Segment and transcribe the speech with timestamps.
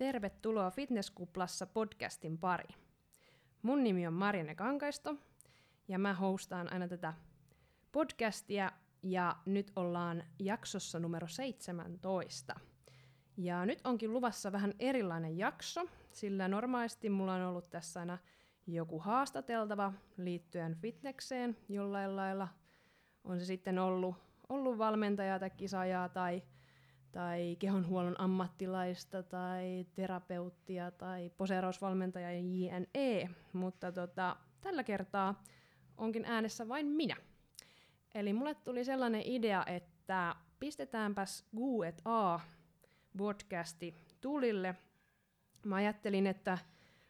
[0.00, 2.68] Tervetuloa Fitnesskuplassa podcastin pari.
[3.62, 5.16] Mun nimi on Marjane Kankaisto
[5.88, 7.14] ja mä hostaan aina tätä
[7.92, 12.60] podcastia ja nyt ollaan jaksossa numero 17.
[13.36, 18.18] Ja nyt onkin luvassa vähän erilainen jakso, sillä normaalisti mulla on ollut tässä aina
[18.66, 22.48] joku haastateltava liittyen fitnekseen jollain lailla.
[23.24, 24.16] On se sitten ollut,
[24.48, 26.42] ollut valmentajaa tai kisaajaa tai
[27.12, 35.42] tai kehonhuollon ammattilaista tai terapeuttia tai poseerausvalmentaja ja JNE, mutta tota, tällä kertaa
[35.96, 37.16] onkin äänessä vain minä.
[38.14, 42.40] Eli mulle tuli sellainen idea, että pistetäänpäs Guet A
[43.18, 44.74] podcasti tulille.
[45.66, 46.58] Mä ajattelin, että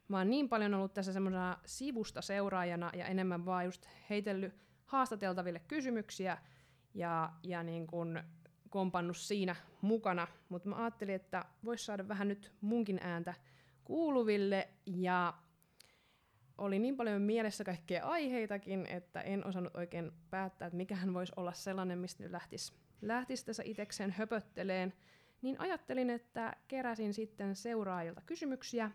[0.09, 5.61] mä oon niin paljon ollut tässä semmoisena sivusta seuraajana ja enemmän vaan just heitellyt haastateltaville
[5.69, 6.39] kysymyksiä
[6.95, 8.21] ja, ja niin kun
[8.71, 13.35] kompannut siinä mukana, mutta mä ajattelin, että voisi saada vähän nyt munkin ääntä
[13.85, 15.35] kuuluville ja
[16.59, 21.53] oli niin paljon mielessä kaikkea aiheitakin, että en osannut oikein päättää, että mikähän voisi olla
[21.53, 22.73] sellainen, mistä nyt lähtisi,
[23.03, 24.93] lähtisi tässä itsekseen höpötteleen.
[25.43, 28.91] Niin ajattelin, että keräsin sitten seuraajilta kysymyksiä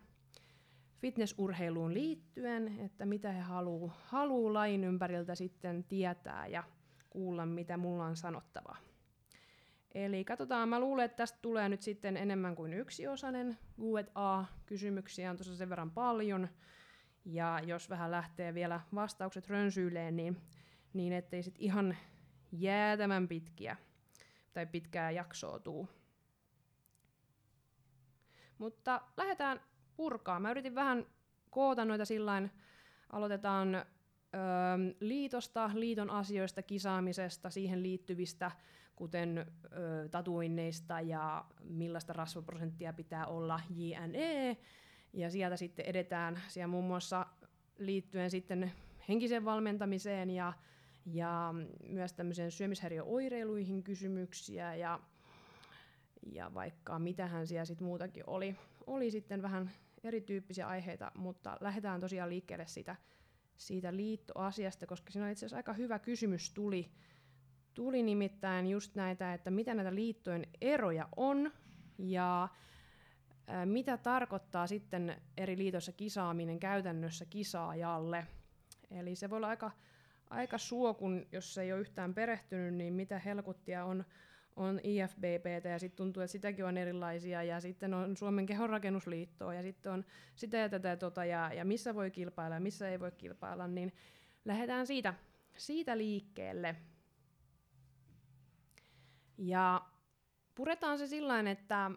[0.97, 6.63] fitnessurheiluun liittyen, että mitä he haluaa haluu lain ympäriltä sitten tietää ja
[7.09, 8.77] kuulla, mitä mulla on sanottavaa.
[9.95, 13.57] Eli katsotaan, mä luulen, että tästä tulee nyt sitten enemmän kuin yksi osainen
[14.15, 16.49] A-kysymyksiä on tuossa sen verran paljon.
[17.25, 20.41] Ja jos vähän lähtee vielä vastaukset rönsyileen, niin,
[20.93, 21.97] niin ettei sitten ihan
[22.51, 23.77] jäätävän pitkiä
[24.53, 25.89] tai pitkää jaksoa tuu.
[28.57, 29.61] Mutta lähdetään
[29.95, 30.39] purkaa.
[30.39, 31.05] Mä yritin vähän
[31.49, 32.51] koota noita sillain,
[33.09, 33.85] aloitetaan
[34.99, 38.51] liitosta, liiton asioista, kisaamisesta, siihen liittyvistä,
[38.95, 39.45] kuten
[40.11, 44.57] tatuinneista ja millaista rasvaprosenttia pitää olla JNE,
[45.13, 47.25] ja sieltä sitten edetään siellä muun muassa
[47.77, 48.71] liittyen sitten
[49.09, 50.53] henkiseen valmentamiseen ja,
[51.05, 51.53] ja
[51.89, 54.99] myös tämmöiseen syömishäiriöoireiluihin kysymyksiä ja,
[56.31, 58.55] ja vaikka mitähän siellä sitten muutakin oli.
[58.87, 59.71] Oli sitten vähän
[60.03, 62.95] erityyppisiä aiheita, mutta lähdetään tosiaan liikkeelle siitä
[63.57, 66.91] siitä liittoasiasta, koska siinä itse asiassa aika hyvä kysymys tuli.
[67.73, 71.51] Tuli nimittäin just näitä, että mitä näitä liittojen eroja on
[71.97, 72.47] ja
[73.47, 78.27] ää, mitä tarkoittaa sitten eri liitoissa kisaaminen käytännössä kisaajalle.
[78.91, 79.71] Eli se voi olla aika,
[80.29, 84.05] aika suokun, jos ei ole yhtään perehtynyt, niin mitä helkuttia on
[84.55, 89.61] on IFBBtä ja sitten tuntuu, että sitäkin on erilaisia ja sitten on Suomen kehonrakennusliittoa ja
[89.61, 90.05] sitten on
[90.35, 93.93] sitä ja tätä tota, ja, ja missä voi kilpailla ja missä ei voi kilpailla, niin
[94.45, 95.13] lähdetään siitä,
[95.57, 96.75] siitä liikkeelle.
[99.37, 99.81] Ja
[100.55, 101.91] puretaan se sillä että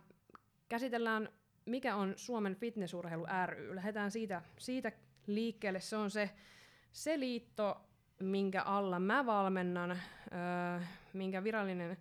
[0.69, 1.29] käsitellään,
[1.65, 3.75] mikä on Suomen fitnessurheilu ry.
[3.77, 4.93] Lähdetään siitä, siitä
[5.27, 5.81] liikkeelle.
[5.81, 6.31] Se on se,
[6.93, 7.81] se liitto,
[8.21, 10.81] minkä alla mä valmennan, öö,
[11.13, 11.99] minkä virallinen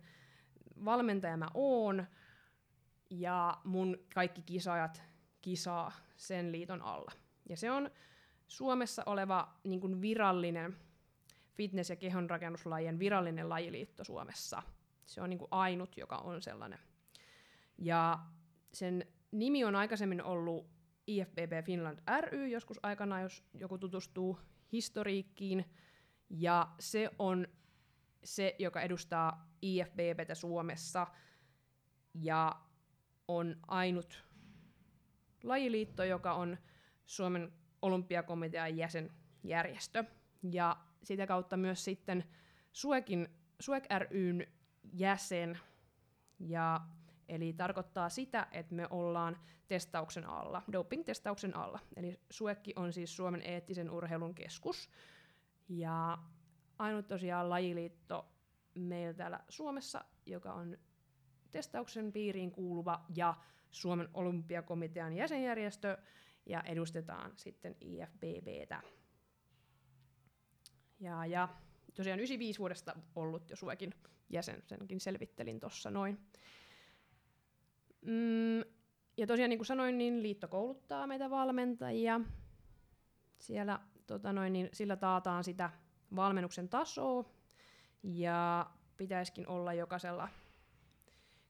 [0.84, 2.06] valmentaja mä oon,
[3.10, 5.02] ja mun kaikki kisaajat
[5.40, 7.12] kisaa sen liiton alla.
[7.48, 7.90] Ja se on
[8.46, 10.76] Suomessa oleva niin kuin virallinen
[11.56, 14.62] fitness- ja kehonrakennuslajien virallinen lajiliitto Suomessa.
[15.06, 16.78] Se on niin kuin ainut, joka on sellainen.
[17.78, 18.18] Ja
[18.72, 20.66] sen nimi on aikaisemmin ollut
[21.06, 24.38] IFBB Finland ry joskus aikana, jos joku tutustuu
[24.72, 25.64] historiikkiin.
[26.30, 27.46] Ja se on
[28.28, 31.06] se, joka edustaa IFBBtä Suomessa
[32.14, 32.60] ja
[33.28, 34.24] on ainut
[35.42, 36.58] lajiliitto, joka on
[37.06, 37.52] Suomen
[37.82, 40.04] olympiakomitean jäsenjärjestö.
[40.42, 42.24] Ja sitä kautta myös sitten
[42.72, 43.28] Suekin,
[43.60, 44.46] Suek ryn
[44.92, 45.58] jäsen.
[46.38, 46.80] Ja,
[47.28, 49.38] eli tarkoittaa sitä, että me ollaan
[49.68, 51.78] testauksen alla, doping-testauksen alla.
[51.96, 54.90] Eli Suekki on siis Suomen eettisen urheilun keskus.
[55.68, 56.18] Ja
[56.78, 58.28] ainut tosiaan lajiliitto
[58.74, 60.78] meillä täällä Suomessa, joka on
[61.50, 63.34] testauksen piiriin kuuluva ja
[63.70, 65.98] Suomen olympiakomitean jäsenjärjestö,
[66.46, 68.82] ja edustetaan sitten IFBBtä.
[71.00, 71.48] Ja, ja
[71.94, 73.94] tosiaan 95 vuodesta ollut jo Suekin
[74.30, 76.18] jäsen, senkin selvittelin tuossa noin.
[78.00, 78.58] Mm,
[79.16, 82.20] ja tosiaan niin kuin sanoin, niin liitto kouluttaa meitä valmentajia.
[83.38, 85.70] Siellä tota noin, niin sillä taataan sitä
[86.16, 87.24] valmennuksen tasoa,
[88.02, 90.28] ja pitäisikin olla jokaisella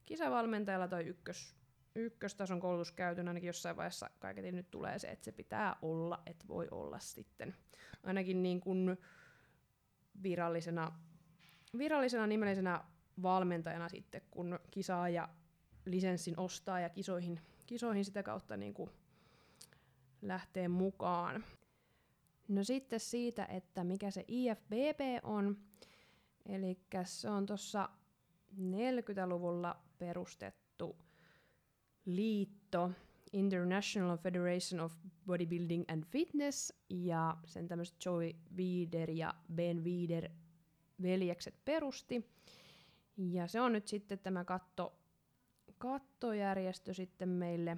[0.05, 1.55] kisavalmentajalla tai ykkös,
[1.95, 6.47] ykköstason koulutus käytön ainakin jossain vaiheessa kaiketi nyt tulee se, että se pitää olla, että
[6.47, 7.55] voi olla sitten
[8.03, 8.97] ainakin niin kuin
[10.23, 10.91] virallisena,
[11.77, 12.83] virallisena nimellisenä
[13.21, 15.29] valmentajana sitten, kun kisaa ja
[15.85, 18.89] lisenssin ostaa ja kisoihin, kisoihin sitä kautta niin kuin
[20.21, 21.43] lähtee mukaan.
[22.49, 25.57] No sitten siitä, että mikä se IFBB on.
[26.45, 27.89] Eli se on tuossa
[28.57, 30.97] 40-luvulla perustettu
[32.05, 32.91] liitto,
[33.33, 34.93] International Federation of
[35.25, 40.29] Bodybuilding and Fitness, ja sen tämmöiset Joey Weider ja Ben Weider
[41.01, 42.25] veljekset perusti.
[43.17, 44.99] Ja se on nyt sitten tämä katto,
[45.77, 47.77] kattojärjestö sitten meille,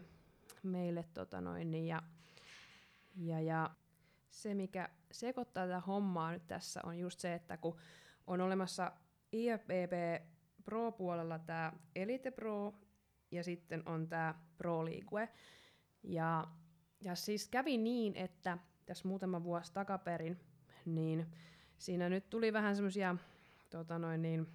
[0.63, 2.03] meille tota noin, ja,
[3.15, 3.69] ja, ja
[4.31, 7.77] se, mikä sekoittaa tätä hommaa nyt tässä, on just se, että kun
[8.27, 8.91] on olemassa
[9.31, 9.93] IFBB
[10.63, 12.73] Pro-puolella tämä Elite Pro,
[13.31, 15.29] ja sitten on tämä Pro League.
[16.03, 16.47] Ja,
[17.01, 20.39] ja siis kävi niin, että tässä muutama vuosi takaperin,
[20.85, 21.27] niin
[21.77, 23.15] siinä nyt tuli vähän semmoisia
[23.69, 24.47] tota niin,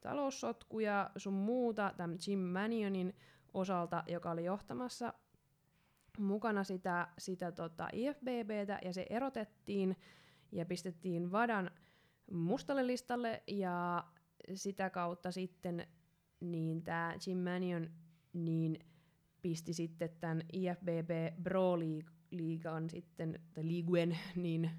[0.00, 3.16] taloussotkuja sun muuta tämän Jim Manionin
[3.54, 5.14] osalta, joka oli johtamassa
[6.18, 9.96] mukana sitä, sitä tota IFBBtä, ja se erotettiin
[10.52, 11.70] ja pistettiin Vadan
[12.32, 14.04] mustalle listalle, ja
[14.54, 15.86] sitä kautta sitten
[16.40, 17.90] niin tämä Jim Manion
[18.32, 18.78] niin
[19.42, 21.78] pisti sitten tämän IFBB Pro
[22.30, 24.70] Liigan sitten, tai Liguen, niin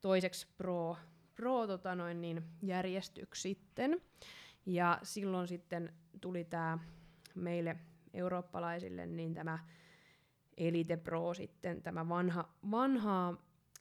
[0.00, 0.96] toiseksi pro,
[1.34, 4.00] pro tota noin, niin järjestyksi sitten.
[4.66, 6.78] Ja silloin sitten tuli tämä
[7.34, 7.76] meille
[8.14, 9.58] eurooppalaisille niin tämä
[10.58, 13.34] Elite Pro sitten, tämä vanha, vanha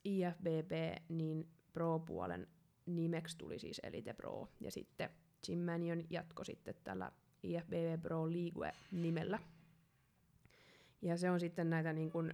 [0.03, 0.71] IFBB,
[1.09, 2.47] niin Pro-puolen
[2.85, 4.49] nimeksi tuli siis Elite Pro.
[4.61, 5.09] Ja sitten
[5.47, 7.11] Jim Manion jatko sitten tällä
[7.43, 9.39] IFBB Pro League-nimellä.
[11.01, 12.33] Ja se on sitten näitä niin kuin,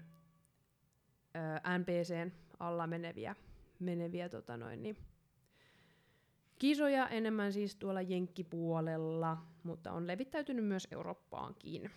[1.35, 3.35] ö, NPCn alla meneviä,
[3.79, 4.97] meneviä tota noin, niin,
[6.59, 11.91] kisoja enemmän siis tuolla Jenkkipuolella, mutta on levittäytynyt myös Eurooppaankin.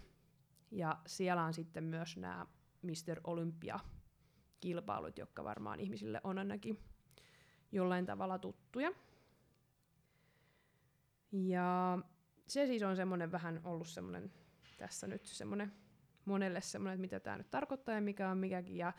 [0.71, 2.47] Ja siellä on sitten myös nämä
[2.83, 3.21] Mr.
[3.25, 6.79] Olympia-kilpailut, jotka varmaan ihmisille on ainakin
[7.73, 8.93] jollain tavalla tuttuja.
[11.33, 11.99] Ja
[12.47, 14.33] se siis on semmoinen vähän ollut semmoinen
[14.79, 15.73] tässä nyt semmoinen
[16.25, 18.77] monelle semmoinen, että mitä tämä nyt tarkoittaa ja mikä on mikäkin.
[18.77, 18.93] Ja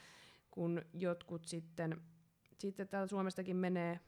[0.52, 2.02] kun jotkut sitten,
[2.60, 4.00] sitten täällä Suomestakin menee,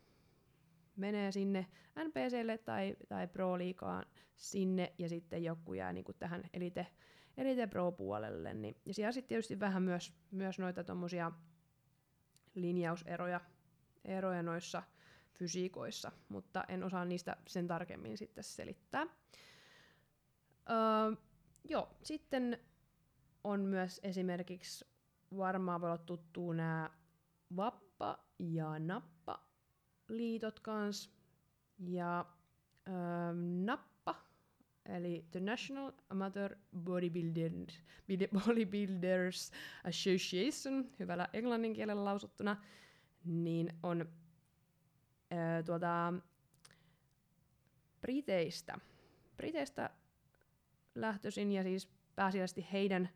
[0.95, 1.67] menee sinne
[2.07, 4.05] NPClle tai, tai Pro Liigaan
[4.35, 6.87] sinne ja sitten joku jää niinku tähän Elite,
[7.37, 8.53] Elite Pro-puolelle.
[8.53, 11.31] Niin, ja siellä sitten tietysti vähän myös, myös noita tommosia
[12.55, 13.41] linjauseroja
[14.05, 14.83] eroja noissa
[15.33, 19.07] fysiikoissa, mutta en osaa niistä sen tarkemmin sitten selittää.
[20.69, 21.15] Öö,
[21.69, 22.59] joo, sitten
[23.43, 24.85] on myös esimerkiksi
[25.37, 26.89] varmaan voi olla tuttuu nämä
[27.55, 29.47] Vappa ja Nappa
[30.07, 31.17] liitot kans.
[31.79, 32.25] Ja
[32.87, 32.93] öö,
[33.63, 33.96] Nappa,
[34.89, 37.83] eli The National Amateur Bodybuilders,
[38.33, 39.51] Bodybuilders
[39.83, 42.57] Association, hyvällä englannin kielellä lausuttuna,
[43.25, 44.09] niin on
[45.33, 46.13] öö, tuota,
[48.01, 48.77] Briteistä,
[49.37, 49.89] Briteistä
[50.95, 53.09] lähtöisin ja siis pääasiallisesti heidän,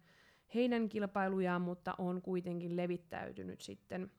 [0.56, 4.12] heidän kilpailujaan, mutta on kuitenkin levittäytynyt sitten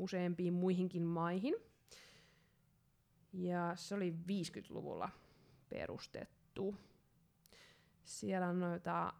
[0.00, 1.54] useampiin muihinkin maihin.
[3.32, 5.08] Ja se oli 50-luvulla
[5.68, 6.76] perustettu.
[8.04, 9.12] Siellä on noita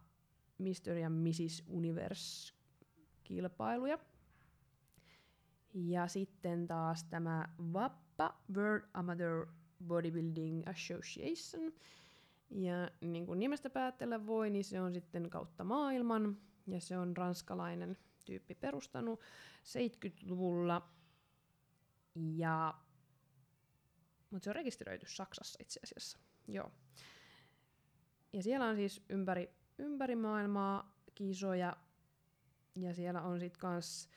[0.57, 0.97] Mr.
[0.97, 1.63] ja Mrs.
[1.67, 3.99] Universe-kilpailuja.
[5.73, 9.47] Ja sitten taas tämä VAPPA, World Amateur
[9.87, 11.73] Bodybuilding Association.
[12.49, 16.37] Ja niin kuin nimestä päättellä voi, niin se on sitten kautta maailman.
[16.67, 19.19] Ja se on ranskalainen tyyppi perustanut
[19.63, 20.89] 70-luvulla.
[22.15, 22.73] Ja,
[24.31, 26.19] mutta se on rekisteröity Saksassa itse asiassa.
[26.47, 26.71] Joo.
[28.33, 31.77] Ja siellä on siis ympäri, ympäri maailmaa kisoja.
[32.75, 34.09] Ja siellä on sitten kans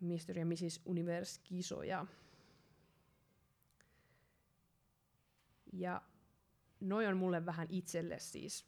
[0.00, 0.38] Mr.
[0.38, 0.80] ja Mrs.
[0.86, 2.06] Universe-kisoja.
[5.72, 6.02] Ja
[6.80, 8.66] noi on mulle vähän itselle siis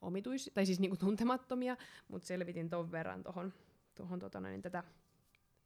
[0.00, 1.76] omituis, tai siis niinku tuntemattomia,
[2.08, 3.52] mutta selvitin ton verran tohon,
[3.94, 4.84] tohon tota tätä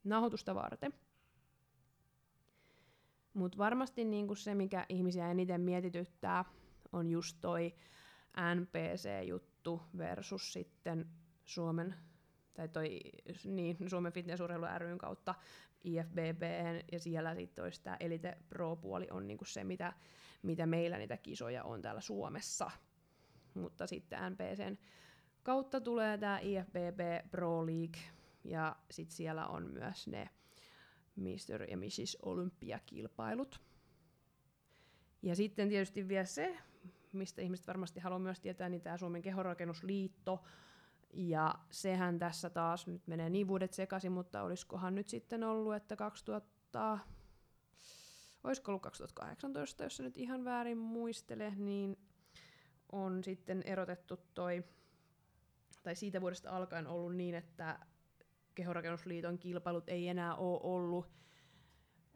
[0.05, 0.93] nauhoitusta varten.
[3.37, 6.45] Mutta varmasti niinku se, mikä ihmisiä eniten mietityttää,
[6.93, 7.75] on just toi
[8.55, 11.07] NPC-juttu versus sitten
[11.45, 11.95] Suomen
[12.55, 13.00] tai toi
[13.45, 15.35] niin, Suomen Fitnessurheilu ryn kautta
[15.85, 16.43] IFBB,
[16.93, 19.93] ja siellä sitten olisi tämä Elite Pro-puoli on niinku se, mitä,
[20.43, 22.71] mitä meillä niitä kisoja on täällä Suomessa.
[23.55, 24.78] Mutta sitten NPCn
[25.43, 28.00] kautta tulee tämä IFBB Pro League,
[28.45, 30.31] ja sitten siellä on myös ne
[31.16, 31.62] Mr.
[31.70, 32.16] ja Mrs.
[32.23, 33.61] Olympiakilpailut.
[35.23, 36.58] Ja sitten tietysti vielä se,
[37.12, 40.42] mistä ihmiset varmasti haluaa myös tietää, niin tämä Suomen kehorakennusliitto,
[41.12, 45.96] ja sehän tässä taas nyt menee niin vuodet sekaisin, mutta olisikohan nyt sitten ollut, että
[45.96, 46.99] 2000,
[48.44, 51.99] olisiko ollut 2018, jos se nyt ihan väärin muistele, niin
[52.92, 54.64] on sitten erotettu toi,
[55.82, 57.78] tai siitä vuodesta alkaen ollut niin, että
[58.56, 61.06] Kehorakennusliiton kilpailut ei enää ole ollut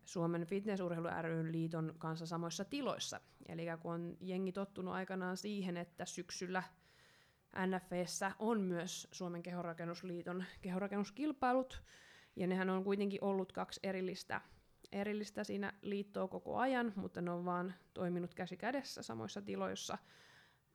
[0.04, 3.20] Suomen Fitnessurheilu ry liiton kanssa samoissa tiloissa.
[3.48, 6.62] Eli kun on jengi tottunut aikanaan siihen, että syksyllä
[7.66, 11.82] NFEssä on myös Suomen kehorakennusliiton kehorakennuskilpailut,
[12.36, 14.40] ja nehän on kuitenkin ollut kaksi erillistä,
[14.92, 19.98] erillistä siinä liittoa koko ajan, mutta ne on vaan toiminut käsi kädessä samoissa tiloissa,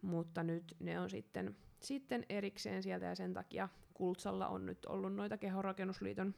[0.02, 5.16] mutta nyt ne on sitten, sitten erikseen sieltä, ja sen takia Kultsalla on nyt ollut
[5.16, 6.36] noita kehorakennusliiton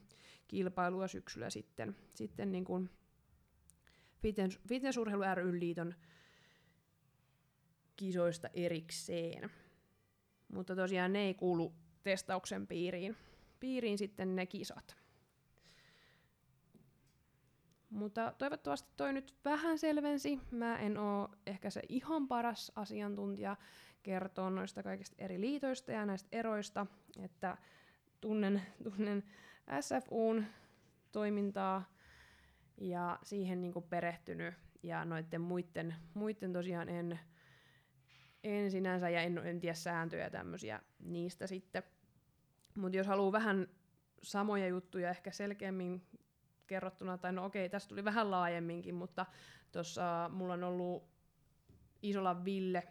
[0.48, 2.90] kilpailuja syksyllä sitten, sitten niin kuin
[4.22, 5.94] Fitness, Fitnessurheilu ry liiton
[7.96, 9.50] kisoista erikseen.
[10.54, 13.18] Mutta tosiaan ne ei kuulu testauksen piiriin,
[13.60, 14.98] piiriin sitten ne kisat.
[17.90, 20.40] Mutta toivottavasti toi nyt vähän selvensi.
[20.52, 23.56] Mä en oo ehkä se ihan paras asiantuntija
[24.04, 26.86] kertoa noista kaikista eri liitoista ja näistä eroista,
[27.24, 27.58] että
[28.22, 29.24] tunnen, tunnen
[29.82, 30.46] SFUn
[31.12, 31.94] toimintaa
[32.78, 37.20] ja siihen niinku perehtynyt ja noiden muiden, muiden tosiaan en,
[38.44, 41.84] en sinänsä ja en, en tiedä sääntöjä tämmöisiä niistä sitten.
[42.76, 43.68] Mutta jos haluaa vähän
[44.24, 46.08] samoja juttuja ehkä selkeämmin
[46.68, 49.26] kerrottuna, tai no okei, tässä tuli vähän laajemminkin, mutta
[49.72, 51.04] tuossa mulla on ollut
[52.02, 52.84] Isola Ville,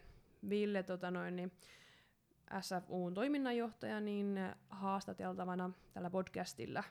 [0.49, 1.51] Ville tota noin, niin
[2.61, 4.39] SFUn toiminnanjohtaja, niin
[4.69, 6.83] haastateltavana tällä podcastilla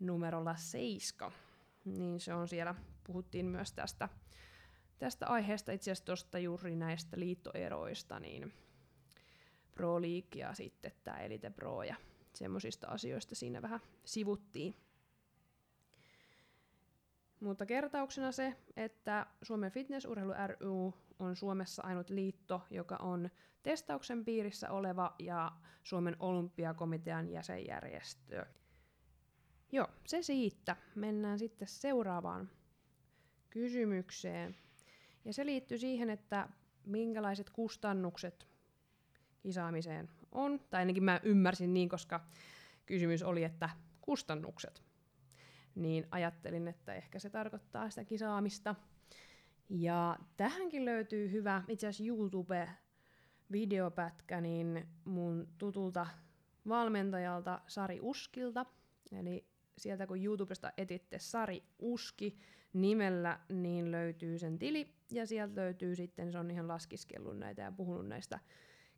[0.00, 1.32] numerolla 7.
[1.84, 4.08] Niin se on siellä, puhuttiin myös tästä,
[4.98, 8.52] tästä aiheesta, itse asiassa tuosta juuri näistä liittoeroista, niin
[9.74, 11.96] Pro League ja sitten tämä Elite Pro ja
[12.32, 14.74] semmoisista asioista siinä vähän sivuttiin.
[17.40, 23.30] Mutta kertauksena se, että Suomen Fitnessurheilu ry on Suomessa ainut liitto, joka on
[23.62, 28.46] testauksen piirissä oleva ja Suomen olympiakomitean jäsenjärjestö.
[29.72, 30.76] Joo, se siitä.
[30.94, 32.50] Mennään sitten seuraavaan
[33.50, 34.56] kysymykseen.
[35.24, 36.48] Ja se liittyy siihen, että
[36.86, 38.46] minkälaiset kustannukset
[39.40, 40.60] kisaamiseen on.
[40.70, 42.26] Tai ainakin mä ymmärsin niin, koska
[42.86, 44.82] kysymys oli, että kustannukset.
[45.74, 48.74] Niin ajattelin, että ehkä se tarkoittaa sitä kisaamista.
[49.70, 56.06] Ja tähänkin löytyy hyvä, itse asiassa YouTube-videopätkä, niin mun tutulta
[56.68, 58.66] valmentajalta Sari Uskilta.
[59.12, 59.46] Eli
[59.78, 62.38] sieltä kun YouTubesta etitte Sari Uski
[62.72, 67.72] nimellä, niin löytyy sen tili, ja sieltä löytyy sitten, se on ihan laskiskellut näitä ja
[67.72, 68.38] puhunut näistä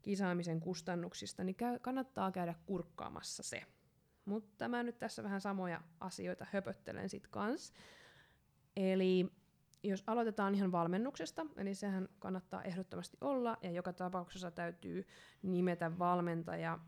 [0.03, 3.63] kisaamisen kustannuksista, niin käy, kannattaa käydä kurkkaamassa se.
[4.25, 7.73] Mutta mä nyt tässä vähän samoja asioita höpöttelen sit kans.
[8.77, 9.42] Eli
[9.83, 15.07] jos aloitetaan ihan valmennuksesta, eli sehän kannattaa ehdottomasti olla, ja joka tapauksessa täytyy
[15.43, 16.79] nimetä valmentaja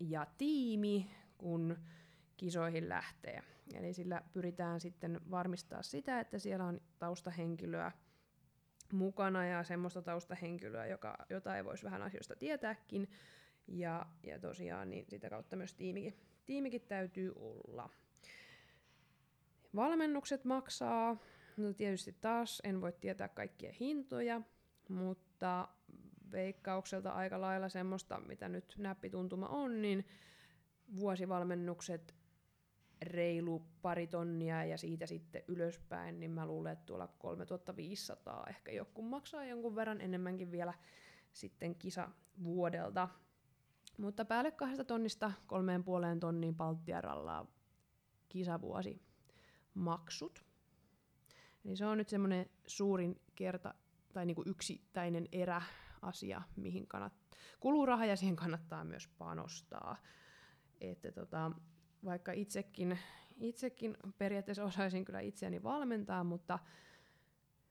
[0.00, 1.76] ja tiimi, kun
[2.36, 3.42] kisoihin lähtee.
[3.74, 7.92] Eli sillä pyritään sitten varmistaa sitä, että siellä on taustahenkilöä
[8.92, 13.08] mukana ja semmoista taustahenkilöä, joka, jota ei voisi vähän asioista tietääkin.
[13.68, 17.90] Ja, ja tosiaan niin sitä kautta myös tiimikin, tiimikin täytyy olla.
[19.74, 21.16] Valmennukset maksaa,
[21.56, 24.40] no tietysti taas en voi tietää kaikkia hintoja,
[24.88, 25.68] mutta
[26.32, 30.06] veikkaukselta aika lailla semmoista, mitä nyt näppituntuma on, niin
[30.96, 32.14] vuosivalmennukset
[33.02, 39.02] reilu pari tonnia ja siitä sitten ylöspäin, niin mä luulen, että tuolla 3500 ehkä joku
[39.02, 40.74] maksaa jonkun verran enemmänkin vielä
[41.32, 42.10] sitten kisa
[42.44, 43.08] vuodelta.
[43.98, 47.46] Mutta päälle kahdesta tonnista kolmeen puoleen tonniin palttiarallaa
[48.28, 49.02] kisavuosi
[49.74, 50.43] maksut.
[51.64, 53.74] Eli se on nyt semmoinen suurin kerta
[54.12, 55.62] tai niinku yksittäinen erä
[56.02, 57.12] asia, mihin kannat,
[57.60, 59.96] kuluu raha ja siihen kannattaa myös panostaa.
[60.80, 61.52] Että tota,
[62.04, 62.98] vaikka itsekin,
[63.36, 66.58] itsekin periaatteessa osaisin kyllä itseäni valmentaa, mutta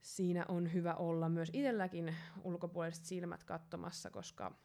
[0.01, 4.55] siinä on hyvä olla myös itselläkin ulkopuoliset silmät katsomassa, koska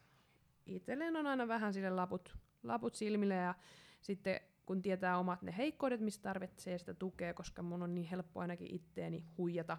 [0.67, 3.55] itselleen on aina vähän sille laput, laput silmille ja
[4.01, 8.41] sitten kun tietää omat ne heikkoudet, mistä tarvitsee sitä tukea, koska mun on niin helppo
[8.41, 9.79] ainakin itteeni huijata,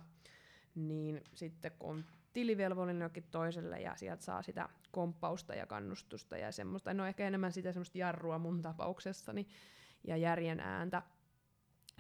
[0.76, 6.52] niin sitten kun on tilivelvollinen jokin toiselle ja sieltä saa sitä komppausta ja kannustusta ja
[6.52, 9.48] semmoista, no ehkä enemmän sitä semmoista jarrua mun tapauksessani,
[10.04, 11.02] ja järjen ääntä,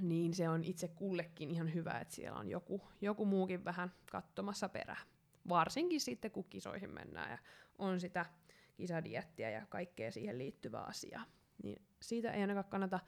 [0.01, 4.69] niin se on itse kullekin ihan hyvä, että siellä on joku, joku muukin vähän katsomassa
[4.69, 4.97] perä.
[5.49, 7.37] varsinkin sitten kun kisoihin mennään ja
[7.77, 8.25] on sitä
[8.73, 11.23] kisadiettiä ja kaikkea siihen liittyvää asiaa.
[11.63, 12.99] Niin siitä ei ainakaan kannata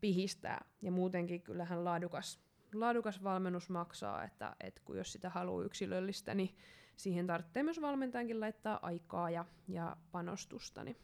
[0.00, 0.64] pihistää.
[0.82, 2.40] Ja muutenkin kyllähän laadukas,
[2.74, 6.56] laadukas valmennus maksaa, että, että kun jos sitä haluaa yksilöllistä, niin
[6.96, 10.96] siihen tarvitsee myös valmentajankin laittaa aikaa ja, ja panostusta, niin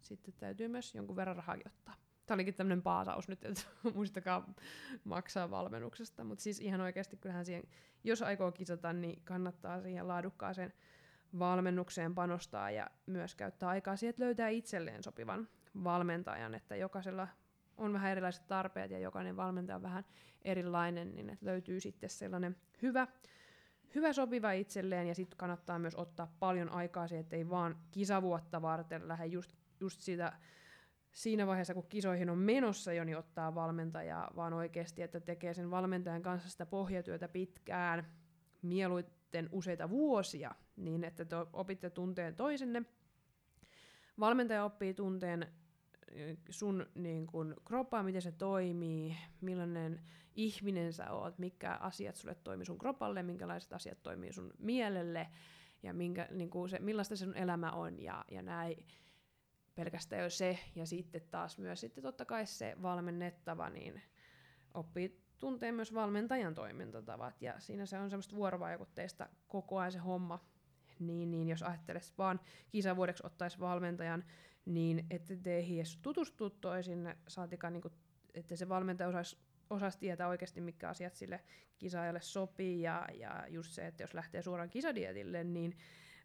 [0.00, 1.94] sitten täytyy myös jonkun verran rahaa ottaa.
[2.26, 3.62] Tämä olikin tämmöinen paasaus nyt, että
[3.94, 4.54] muistakaa
[5.04, 7.64] maksaa valmennuksesta, mutta siis ihan oikeasti kyllähän siihen,
[8.04, 10.72] jos aikoo kisata, niin kannattaa siihen laadukkaaseen
[11.38, 15.48] valmennukseen panostaa ja myös käyttää aikaa siihen, että löytää itselleen sopivan
[15.84, 17.28] valmentajan, että jokaisella
[17.76, 20.04] on vähän erilaiset tarpeet ja jokainen valmentaja on vähän
[20.42, 23.06] erilainen, niin että löytyy sitten sellainen hyvä,
[23.94, 28.62] hyvä sopiva itselleen ja sitten kannattaa myös ottaa paljon aikaa siihen, että ei vaan kisavuotta
[28.62, 30.32] varten lähde just, just sitä
[31.12, 35.70] siinä vaiheessa, kun kisoihin on menossa jo, niin ottaa valmentajaa, vaan oikeasti, että tekee sen
[35.70, 38.06] valmentajan kanssa sitä pohjatyötä pitkään,
[38.62, 42.82] mieluiten useita vuosia, niin että te opitte tunteen toisenne.
[44.20, 45.46] Valmentaja oppii tunteen
[46.50, 50.00] sun niin kun, kroppaa, miten se toimii, millainen
[50.34, 55.28] ihminen sä oot, mikä asiat sulle toimii sun kropalle, minkälaiset asiat toimii sun mielelle
[55.82, 58.86] ja minkä, niin kuin se, millaista sun elämä on ja, ja näin.
[59.74, 64.02] Pelkästään jo se, ja sitten taas myös sitten totta kai se valmennettava, niin
[64.74, 70.44] oppii tuntee myös valmentajan toimintatavat, ja siinä se on semmoista vuorovaikutteista koko ajan se homma,
[70.98, 72.40] niin, niin jos ajattelisi vaan
[72.70, 74.24] kisavuodeksi ottaisi valmentajan,
[74.64, 77.94] niin ette te edes tutustua toisinne, saatikaan niin kuin,
[78.34, 79.36] että se valmentaja osaisi
[79.72, 81.40] osasi tietää oikeasti, mikä asiat sille
[81.78, 85.76] kisaajalle sopii, ja, ja just se, että jos lähtee suoraan kisadietille, niin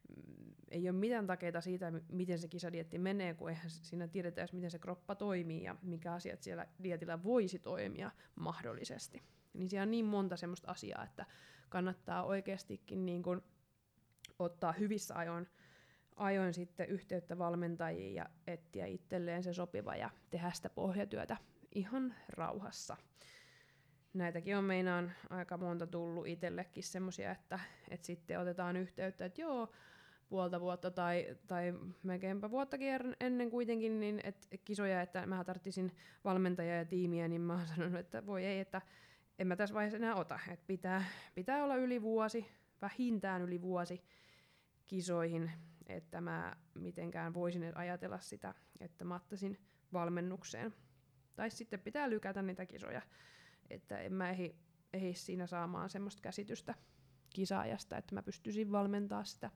[0.09, 4.53] mm, ei ole mitään takeita siitä, miten se kisadietti menee, kun eihän siinä tiedetä edes,
[4.53, 9.23] miten se kroppa toimii ja mikä asiat siellä dietillä voisi toimia mahdollisesti.
[9.53, 11.25] Niin siellä on niin monta semmoista asiaa, että
[11.69, 13.43] kannattaa oikeastikin niin kun
[14.39, 15.47] ottaa hyvissä ajoin,
[16.17, 21.37] ajoin sitten yhteyttä valmentajiin ja etsiä itselleen se sopiva ja tehdä sitä pohjatyötä
[21.75, 22.97] ihan rauhassa.
[24.13, 29.71] Näitäkin on meinaan aika monta tullut itsellekin semmoisia, että, että sitten otetaan yhteyttä, että joo,
[30.29, 35.91] puolta vuotta tai, tai melkeinpä vuottakin er-, ennen kuitenkin niin et kisoja, että mä tarvitsisin
[36.23, 38.81] valmentajaa ja tiimiä, niin mä oon sanonut, että voi ei, että
[39.39, 40.39] en mä tässä vaiheessa enää ota.
[40.49, 41.03] Et pitää,
[41.35, 42.45] pitää olla yli vuosi,
[42.81, 44.03] vähintään yli vuosi
[44.87, 45.51] kisoihin,
[45.87, 49.57] että mä mitenkään voisin ajatella sitä, että mä ottaisin
[49.93, 50.73] valmennukseen.
[51.35, 53.01] Tai sitten pitää lykätä niitä kisoja,
[53.69, 54.55] että en mä ehdi,
[54.93, 56.73] ehdi siinä saamaan semmoista käsitystä
[57.29, 59.49] kisaajasta, että mä pystyisin valmentaa sitä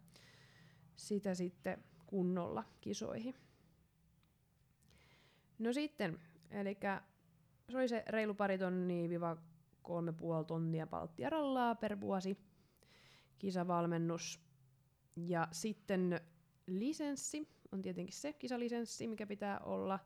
[0.96, 3.36] sitä sitten kunnolla kisoihin.
[5.60, 6.20] No sitten,
[6.52, 6.78] eli
[7.70, 9.38] se oli se reilu pari tonnia
[9.82, 12.38] kolme puoli tonnia palttiarallaa per vuosi
[13.40, 14.51] kisavalmennus.
[15.16, 16.22] Ja sitten
[16.68, 20.00] lisenssi on tietenkin se kisalisenssi, mikä pitää olla.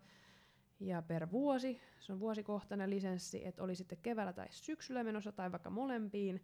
[0.79, 5.51] Ja per vuosi, se on vuosikohtainen lisenssi, että oli sitten keväällä tai syksyllä menossa tai
[5.51, 6.43] vaikka molempiin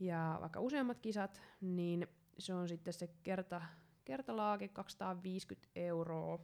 [0.00, 2.06] ja vaikka useammat kisat, niin
[2.38, 3.62] se on sitten se kerta,
[4.04, 6.38] kertalaake 250 euroa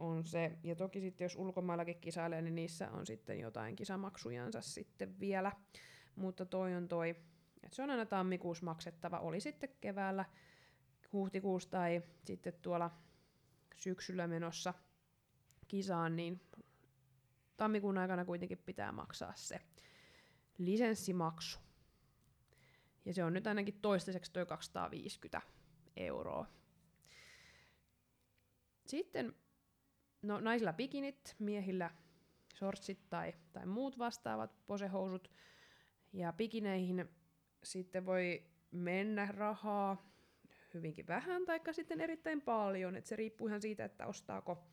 [0.00, 0.58] on se.
[0.62, 5.52] Ja toki sitten jos ulkomaillakin kisailee, niin niissä on sitten jotain kisamaksujansa sitten vielä.
[6.16, 7.10] Mutta toi on toi,
[7.62, 10.24] että se on aina tammikuussa maksettava, oli sitten keväällä,
[11.14, 12.90] huhtikuussa tai sitten tuolla
[13.76, 14.74] syksyllä menossa
[15.68, 16.40] kisaan, niin
[17.56, 19.60] tammikuun aikana kuitenkin pitää maksaa se
[20.58, 21.58] lisenssimaksu.
[23.04, 25.42] Ja se on nyt ainakin toistaiseksi tuo 250
[25.96, 26.46] euroa.
[28.86, 29.34] Sitten
[30.22, 31.90] no, naisilla bikinit, miehillä
[32.56, 35.30] shortsit tai, tai muut vastaavat posehousut.
[36.12, 37.08] Ja bikineihin
[37.62, 40.13] sitten voi mennä rahaa
[40.74, 42.96] hyvinkin vähän tai sitten erittäin paljon.
[42.96, 44.64] Et se riippuu ihan siitä, että ostaako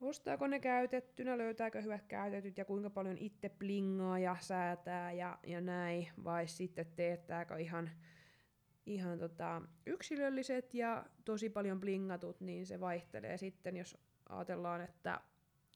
[0.00, 5.60] Ostaako ne käytettynä, löytääkö hyvät käytetyt ja kuinka paljon itse plingaa ja säätää ja, ja
[5.60, 7.90] näin, vai sitten teettääkö ihan,
[8.86, 15.20] ihan tota yksilölliset ja tosi paljon blingatut, niin se vaihtelee sitten, jos ajatellaan, että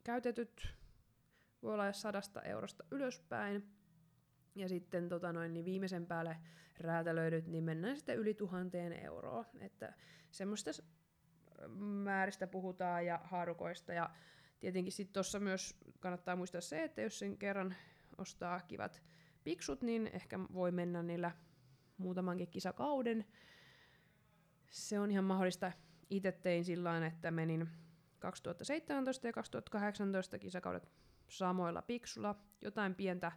[0.04, 0.74] käytetyt
[1.62, 3.81] voi olla sadasta eurosta ylöspäin,
[4.54, 6.36] ja sitten tota noin, niin viimeisen päälle
[6.80, 9.44] räätälöidyt, niin mennään sitten yli tuhanteen euroa.
[9.60, 9.92] Että
[10.30, 10.70] semmoista
[11.78, 13.92] määristä puhutaan ja haarukoista.
[13.92, 14.10] Ja
[14.60, 17.74] tietenkin sitten tuossa myös kannattaa muistaa se, että jos sen kerran
[18.18, 19.02] ostaa kivat
[19.44, 21.30] piksut, niin ehkä voi mennä niillä
[21.96, 23.24] muutamankin kisakauden.
[24.70, 25.72] Se on ihan mahdollista.
[26.10, 27.68] Itse tein sillä että menin
[28.18, 30.88] 2017 ja 2018 kisakaudet
[31.28, 32.34] samoilla piksulla.
[32.60, 33.32] Jotain pientä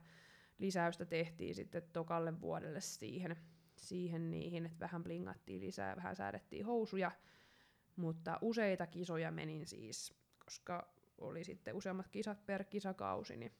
[0.58, 3.36] lisäystä tehtiin sitten tokalle vuodelle siihen,
[3.78, 7.12] siihen niihin, että vähän blingattiin lisää, vähän säädettiin housuja,
[7.96, 10.14] mutta useita kisoja menin siis,
[10.46, 13.52] koska oli sitten useammat kisat per kisakausi, niin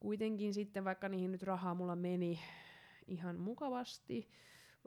[0.00, 2.40] kuitenkin sitten, vaikka niihin nyt rahaa mulla meni
[3.06, 4.30] ihan mukavasti,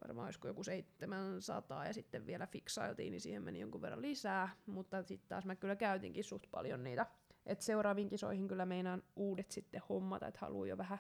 [0.01, 5.04] varmaan olisiko joku 700 ja sitten vielä fiksailtiin, niin siihen meni jonkun verran lisää, mutta
[5.04, 7.06] sitten taas mä kyllä käytinkin suht paljon niitä.
[7.45, 10.99] Et seuraaviin kisoihin kyllä meinaan uudet sitten hommata, että haluaa jo vähän,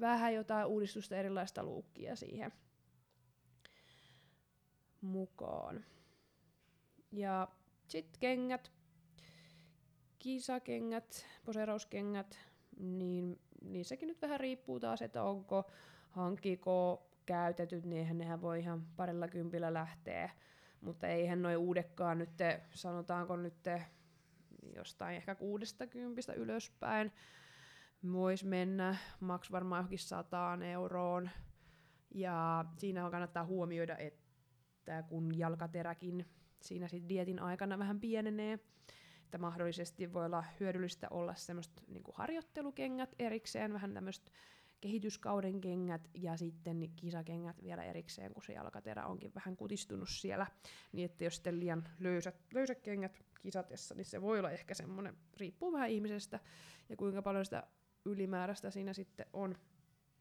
[0.00, 2.52] vähän jotain uudistusta, erilaista luukkia siihen
[5.00, 5.84] mukaan.
[7.12, 7.48] Ja
[7.88, 8.72] sitten kengät,
[10.18, 12.38] kisakengät, poserauskengät,
[12.78, 15.70] niin niissäkin nyt vähän riippuu taas, että onko,
[16.10, 20.30] hankkiiko käytetyt, niin nehän voi ihan parilla kympillä lähteä.
[20.80, 22.30] Mutta eihän noin uudekkaan nyt,
[22.74, 23.54] sanotaanko nyt
[24.76, 27.12] jostain ehkä kuudesta kympistä ylöspäin,
[28.12, 31.30] voisi mennä, maks varmaan johonkin sataan euroon.
[32.14, 36.26] Ja siinä kannattaa huomioida, että kun jalkateräkin
[36.60, 38.58] siinä sit dietin aikana vähän pienenee,
[39.24, 44.30] että mahdollisesti voi olla hyödyllistä olla semmoista niinku harjoittelukengät erikseen, vähän tämmöistä
[44.86, 50.46] kehityskauden kengät ja sitten kisakengät vielä erikseen, kun se jalkaterä onkin vähän kutistunut siellä.
[50.92, 55.16] Niin että jos sitten liian löysät, löysät kengät kisatessa, niin se voi olla ehkä semmoinen,
[55.36, 56.40] riippuu vähän ihmisestä
[56.88, 57.66] ja kuinka paljon sitä
[58.04, 59.58] ylimääräistä siinä sitten on,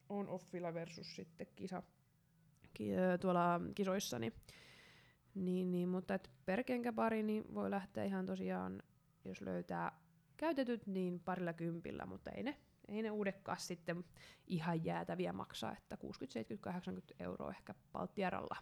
[0.09, 1.83] on offilla versus sitten kisa,
[2.73, 2.89] ki,
[3.21, 4.19] tuolla kisoissa.
[4.19, 4.33] Niin,
[5.35, 8.83] niin, niin mutta et per kenkäpari niin voi lähteä ihan tosiaan,
[9.25, 9.99] jos löytää
[10.37, 14.05] käytetyt, niin parilla kympillä, mutta ei ne ei ne uudekkaan sitten
[14.47, 18.55] ihan jäätäviä maksaa, että 60, 70, 80 euroa ehkä palttiaralla.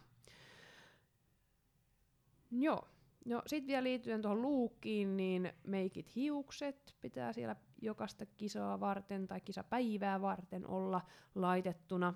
[2.52, 2.88] Joo.
[3.26, 9.42] No sit vielä liittyen tuohon luukkiin, niin meikit hiukset pitää siellä jokaista kisaa varten tai
[9.42, 11.02] kisapäivää varten olla
[11.36, 12.14] laitettuna.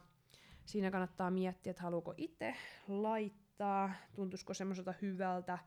[0.65, 2.56] Siinä kannattaa miettiä, että haluuko itse
[2.88, 5.58] laittaa, tuntuisiko semmoiselta hyvältä.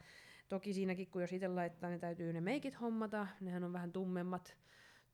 [0.48, 3.26] Toki siinäkin, kun jos itse laittaa, niin täytyy ne meikit hommata.
[3.40, 4.56] Nehän on vähän tummemmat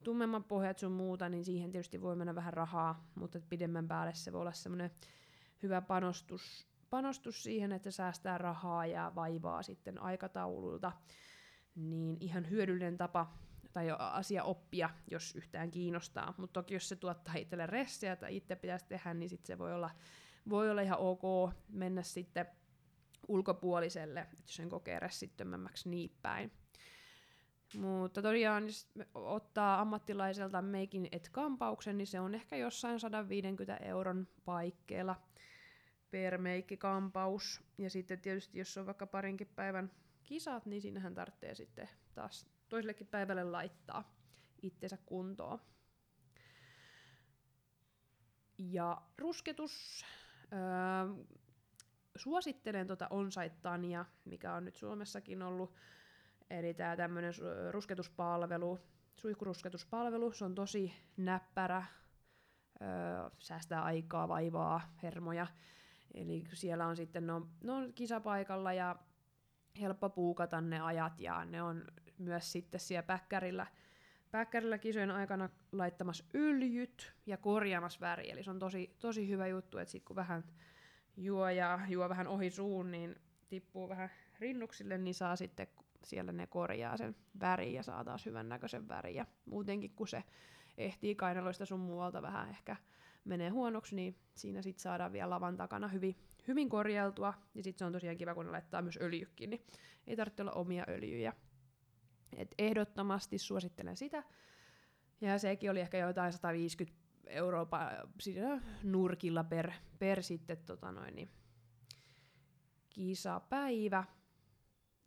[0.04, 4.32] tummemmat pohjat sun muuta, niin siihen tietysti voi mennä vähän rahaa, mutta pidemmän päälle se
[4.32, 4.90] voi olla semmoinen
[5.62, 10.92] hyvä panostus, panostus siihen, että säästää rahaa ja vaivaa sitten aikataululta,
[11.74, 13.32] niin ihan hyödyllinen tapa
[13.72, 16.35] tai asia oppia, jos yhtään kiinnostaa.
[16.37, 19.74] Mutta toki jos se tuottaa itselle ressiä tai itse pitäisi tehdä, niin sit se voi
[19.74, 19.90] olla,
[20.48, 22.46] voi olla ihan ok mennä sitten
[23.28, 26.52] ulkopuoliselle, että jos sen kokee ressittömämmäksi niin päin.
[27.77, 34.29] Mutta tosiaan, jos ottaa ammattilaiselta meikin et kampauksen, niin se on ehkä jossain 150 euron
[34.45, 35.17] paikkeilla
[36.11, 37.62] per meikkikampaus.
[37.79, 39.91] Ja sitten tietysti, jos on vaikka parinkin päivän
[40.23, 44.15] kisat, niin siinähän tarvitsee sitten taas toisellekin päivälle laittaa
[44.62, 45.61] itsensä kuntoon.
[48.59, 50.05] Ja rusketus.
[50.53, 51.25] Öö,
[52.17, 55.75] suosittelen tuota Onsaitania, mikä on nyt Suomessakin ollut
[56.50, 57.32] Eli tämä tämmöinen
[57.70, 58.78] rusketuspalvelu,
[59.16, 61.85] suihkurusketuspalvelu, se on tosi näppärä,
[62.82, 62.88] öö,
[63.38, 65.46] säästää aikaa, vaivaa, hermoja.
[66.14, 68.96] Eli siellä on sitten, no, ne on kisapaikalla ja
[69.80, 71.85] helppo puukata ne ajat ja ne on
[72.18, 73.66] myös sitten siellä päkkärillä,
[74.30, 78.32] päkkärillä kisojen aikana laittamassa öljyt ja korjaamassa väriä.
[78.32, 80.44] Eli se on tosi, tosi hyvä juttu, että sitten kun vähän
[81.16, 83.16] juo ja juo vähän ohi suun, niin
[83.48, 85.66] tippuu vähän rinnuksille, niin saa sitten
[86.07, 89.14] siellä ne korjaa sen värin ja saa taas hyvän näköisen värin.
[89.14, 90.25] Ja muutenkin kun se
[90.79, 92.77] ehtii kainaloista sun muualta vähän ehkä
[93.25, 96.16] menee huonoksi, niin siinä sitten saadaan vielä lavan takana hyvin,
[96.49, 97.35] hyvin korjailtua.
[97.55, 99.66] Ja sitten se on tosiaan kiva, kun ne laittaa myös öljykin, niin
[100.07, 101.33] ei tarvitse olla omia öljyjä.
[102.37, 104.23] Et ehdottomasti suosittelen sitä.
[105.21, 107.66] Ja sekin oli ehkä jotain 150 euroa
[108.21, 111.31] siinä nurkilla per, per sitten tota noin, niin
[112.90, 114.05] kisapäivä.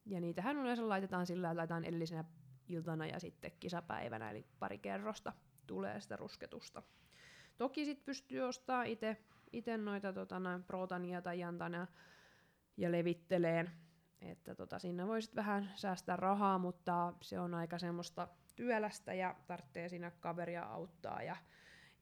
[0.06, 2.24] Ja niitähän yleensä laitetaan sillä, että laitetaan edellisenä
[2.68, 5.34] iltana ja sitten kisapäivänä, eli pari kerrosta
[5.68, 6.84] tulee sitä rusketusta.
[7.58, 8.88] Toki sitten pystyy ostamaan
[9.52, 11.88] itse noita tota, protania tai jantana
[12.78, 13.72] ja levitteleen,
[14.22, 19.90] että tota, siinä voisit vähän säästää rahaa, mutta se on aika semmoista työlästä ja tarvitsee
[19.90, 21.36] siinä kaveria auttaa ja,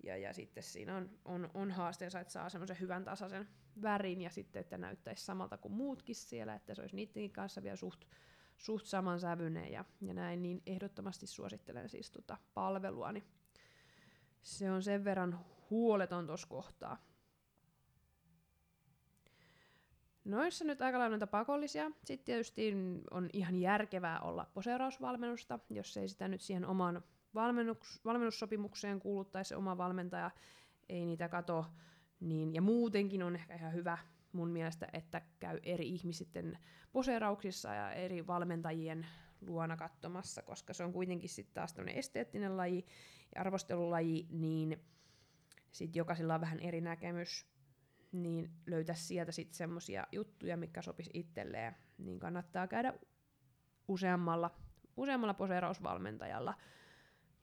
[0.03, 3.47] ja, ja sitten siinä on, on, on haasteensa, että saa semmoisen hyvän tasaisen
[3.81, 7.75] värin ja sitten, että näyttäisi samalta kuin muutkin siellä, että se olisi niidenkin kanssa vielä
[7.75, 8.05] suht,
[8.57, 13.23] suht samansävyinen ja, ja näin, niin ehdottomasti suosittelen siis tota palvelua, niin
[14.41, 16.97] se on sen verran huoleton tuossa kohtaa.
[20.25, 21.91] Noissa nyt aika lailla noita pakollisia.
[22.03, 22.73] Sitten tietysti
[23.11, 27.03] on ihan järkevää olla poseerausvalmennusta, jos ei sitä nyt siihen oman
[27.35, 30.31] valmennus, valmennussopimukseen kuulu tai se oma valmentaja
[30.89, 31.65] ei niitä kato
[32.19, 33.97] Niin, ja muutenkin on ehkä ihan hyvä
[34.31, 36.57] mun mielestä, että käy eri ihmisitten
[36.91, 39.07] poseerauksissa ja eri valmentajien
[39.41, 42.85] luona katsomassa, koska se on kuitenkin sitten taas esteettinen laji
[43.35, 44.81] ja arvostelulaji, niin
[45.71, 47.45] sitten jokaisella on vähän eri näkemys,
[48.11, 52.93] niin löytää sieltä sitten semmosia juttuja, mikä sopisi itselleen, niin kannattaa käydä
[53.87, 54.51] useammalla,
[54.97, 56.53] useammalla poseerausvalmentajalla.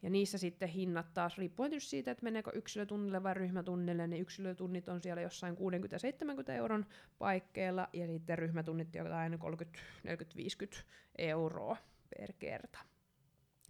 [0.05, 4.89] Ja niissä sitten hinnat taas, riippuen tietysti siitä, että meneekö yksilötunnille vai ryhmätunnille, niin yksilötunnit
[4.89, 6.87] on siellä jossain 60-70 euron
[7.19, 10.85] paikkeilla, ja sitten ryhmätunnit jotain 30, 40, 50
[11.19, 11.77] euroa
[12.19, 12.79] per kerta.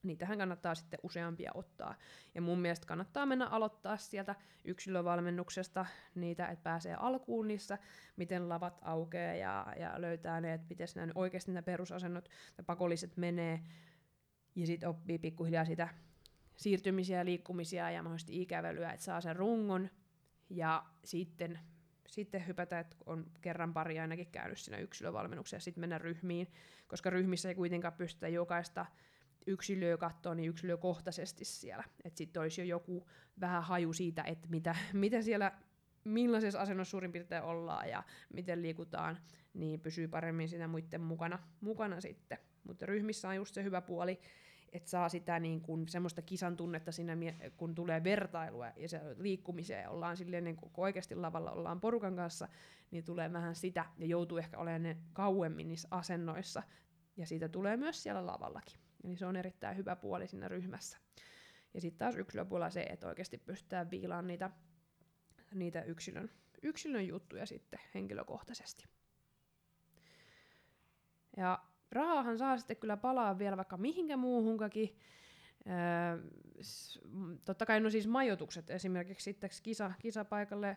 [0.03, 1.94] Niitähän kannattaa sitten useampia ottaa.
[2.35, 7.79] Ja mun mielestä kannattaa mennä aloittaa sieltä yksilövalmennuksesta niitä, että pääsee alkuun niissä,
[8.16, 13.16] miten lavat aukeaa ja, ja löytää ne, että miten nämä oikeasti nämä perusasennot ja pakolliset
[13.16, 13.61] menee.
[14.57, 15.88] Ja sitten oppii pikkuhiljaa sitä
[16.57, 19.90] siirtymisiä liikkumisia ja mahdollisesti ikävelyä, että saa sen rungon.
[20.51, 21.59] Ja sitten,
[22.09, 26.49] sitten hypätä, että on kerran pari ainakin käynyt siinä yksilövalmennuksessa ja sitten mennä ryhmiin,
[26.88, 28.87] koska ryhmissä ei kuitenkaan pystytä jokaista
[29.47, 31.85] yksilöä katsoa niin yksilökohtaisesti siellä.
[32.05, 33.09] Että sitten olisi jo joku
[33.40, 35.53] vähän haju siitä, että mitä, mitä siellä,
[36.05, 39.19] millaisessa asennossa suurin piirtein ollaan ja miten liikutaan,
[39.55, 42.38] niin pysyy paremmin siinä muiden mukana, mukana sitten.
[42.64, 44.21] Mutta ryhmissä on just se hyvä puoli,
[44.74, 47.16] että saa sitä niin kuin semmoista kisan tunnetta siinä,
[47.56, 52.48] kun tulee vertailua ja se liikkumiseen ollaan silleen niin kun oikeasti lavalla ollaan porukan kanssa,
[52.90, 56.62] niin tulee vähän sitä ja joutuu ehkä olemaan ne kauemmin niissä asennoissa
[57.16, 58.80] ja siitä tulee myös siellä lavallakin.
[59.04, 60.98] Eli se on erittäin hyvä puoli siinä ryhmässä.
[61.74, 64.50] Ja sitten taas yksilöpuolella se, että oikeasti pystytään viilaan niitä,
[65.54, 66.30] niitä yksilön,
[66.62, 68.84] yksilön juttuja sitten henkilökohtaisesti.
[71.37, 74.96] Ja rahaahan saa sitten kyllä palaa vielä vaikka mihinkä muuhunkakin.
[75.66, 76.30] Öö,
[77.44, 80.76] totta kai no siis majoitukset esimerkiksi sitten kisa, kisapaikalle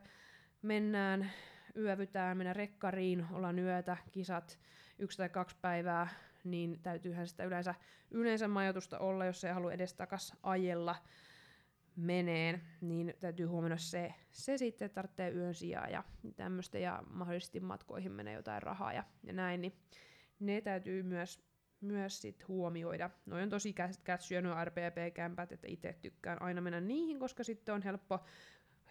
[0.61, 1.31] mennään,
[1.77, 4.59] yövytään, mennään rekkariin, ollaan yötä, kisat,
[4.99, 6.07] yksi tai kaksi päivää,
[6.43, 7.75] niin täytyyhän sitä yleensä,
[8.11, 10.95] yleensä majoitusta olla, jos ei halua edes takas ajella
[11.95, 16.03] meneen, niin täytyy huomioida se, se sitten, että tarvitsee yön sijaan ja
[16.35, 19.73] tämmöistä, ja mahdollisesti matkoihin menee jotain rahaa ja, ja näin, niin
[20.39, 21.41] ne täytyy myös,
[21.81, 23.09] myös sit huomioida.
[23.25, 27.81] Noin on tosi kätsyjä nuo RPP-kämpät, että itse tykkään aina mennä niihin, koska sitten on
[27.81, 28.19] helppo,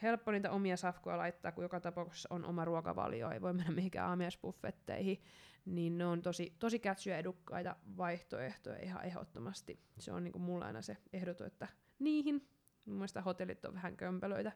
[0.02, 4.08] helppo niitä omia safkoja laittaa, kun joka tapauksessa on oma ruokavalio, ei voi mennä mihinkään
[4.08, 5.22] aamiaisbuffetteihin,
[5.64, 9.80] niin ne on tosi, tosi kätsyjä edukkaita vaihtoehtoja ihan ehdottomasti.
[9.98, 12.48] Se on niinku mulla aina se ehdoto, että niihin.
[12.84, 14.52] Mun mielestä hotellit on vähän kömpelöitä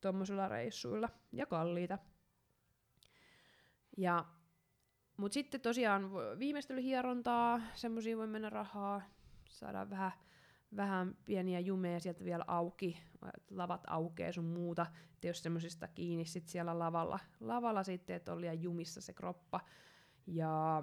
[0.00, 1.98] tuommoisilla reissuilla ja kalliita.
[3.96, 4.24] Ja
[5.20, 9.02] mutta sitten tosiaan viimeistelyhierontaa, semmoisia voi mennä rahaa,
[9.50, 10.12] saadaan vähän,
[10.76, 12.98] vähän pieniä jumeja sieltä vielä auki,
[13.50, 18.40] lavat aukeaa sun muuta, että jos semmoisista kiinni sit siellä lavalla, lavalla sitten, että on
[18.40, 19.60] liian jumissa se kroppa.
[20.26, 20.82] Ja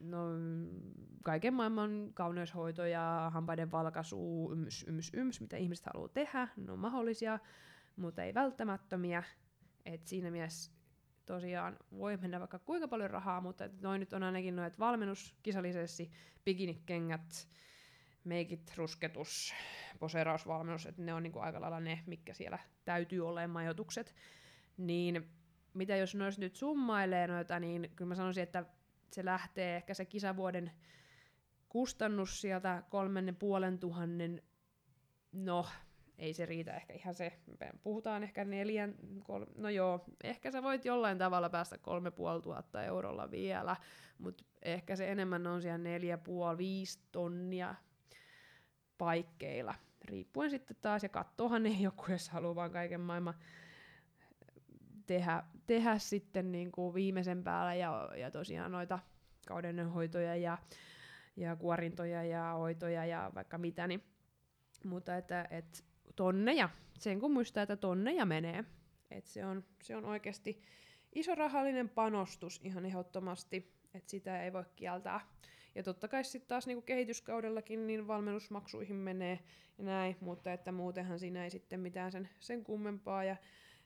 [0.00, 0.18] no,
[1.24, 7.38] kaiken maailman kauneushoitoja, hampaiden valkaisu, yms, yms, yms, mitä ihmiset haluaa tehdä, ne on mahdollisia,
[7.96, 9.22] mutta ei välttämättömiä.
[9.86, 10.77] Et siinä mielessä
[11.28, 16.10] tosiaan voi mennä vaikka kuinka paljon rahaa, mutta noin nyt on ainakin noin valmennus, kisalisessi,
[16.44, 17.48] bikinikengät,
[18.24, 19.54] meikit, rusketus,
[19.98, 24.14] poseerausvalmennus, että ne on niinku aika lailla ne, mikä siellä täytyy olla majoitukset.
[24.76, 25.30] Niin
[25.74, 28.64] mitä jos nois nyt summailee noita, niin kyllä mä sanoisin, että
[29.12, 30.70] se lähtee ehkä se kisavuoden
[31.68, 34.42] kustannus sieltä kolmenne puolen tuhannen,
[35.32, 35.66] no
[36.18, 37.32] ei se riitä ehkä ihan se,
[37.82, 43.30] puhutaan ehkä neljän, kol, no joo, ehkä sä voit jollain tavalla päästä kolme tuhatta eurolla
[43.30, 43.76] vielä,
[44.18, 47.74] mutta ehkä se enemmän on siellä neljä puoli, viisi tonnia
[48.98, 53.34] paikkeilla, riippuen sitten taas, ja kattohan ne joku, jos haluaa vaan kaiken maailman
[55.06, 58.98] tehdä, tehdä sitten niin kuin viimeisen päällä, ja, ja tosiaan noita
[59.48, 60.58] kaudennenhoitoja ja,
[61.36, 64.04] ja kuorintoja ja hoitoja ja vaikka mitä, niin
[64.84, 65.87] mutta että et
[66.18, 66.68] tonneja.
[66.98, 68.64] Sen kun muistaa, että tonneja menee.
[69.10, 70.62] Et se, on, se on oikeasti
[71.14, 75.20] iso rahallinen panostus ihan ehdottomasti, että sitä ei voi kieltää.
[75.74, 79.38] Ja totta kai sitten taas niinku kehityskaudellakin niin valmennusmaksuihin menee
[79.78, 83.24] ja näin, mutta että muutenhan siinä ei sitten mitään sen, sen kummempaa.
[83.24, 83.36] Ja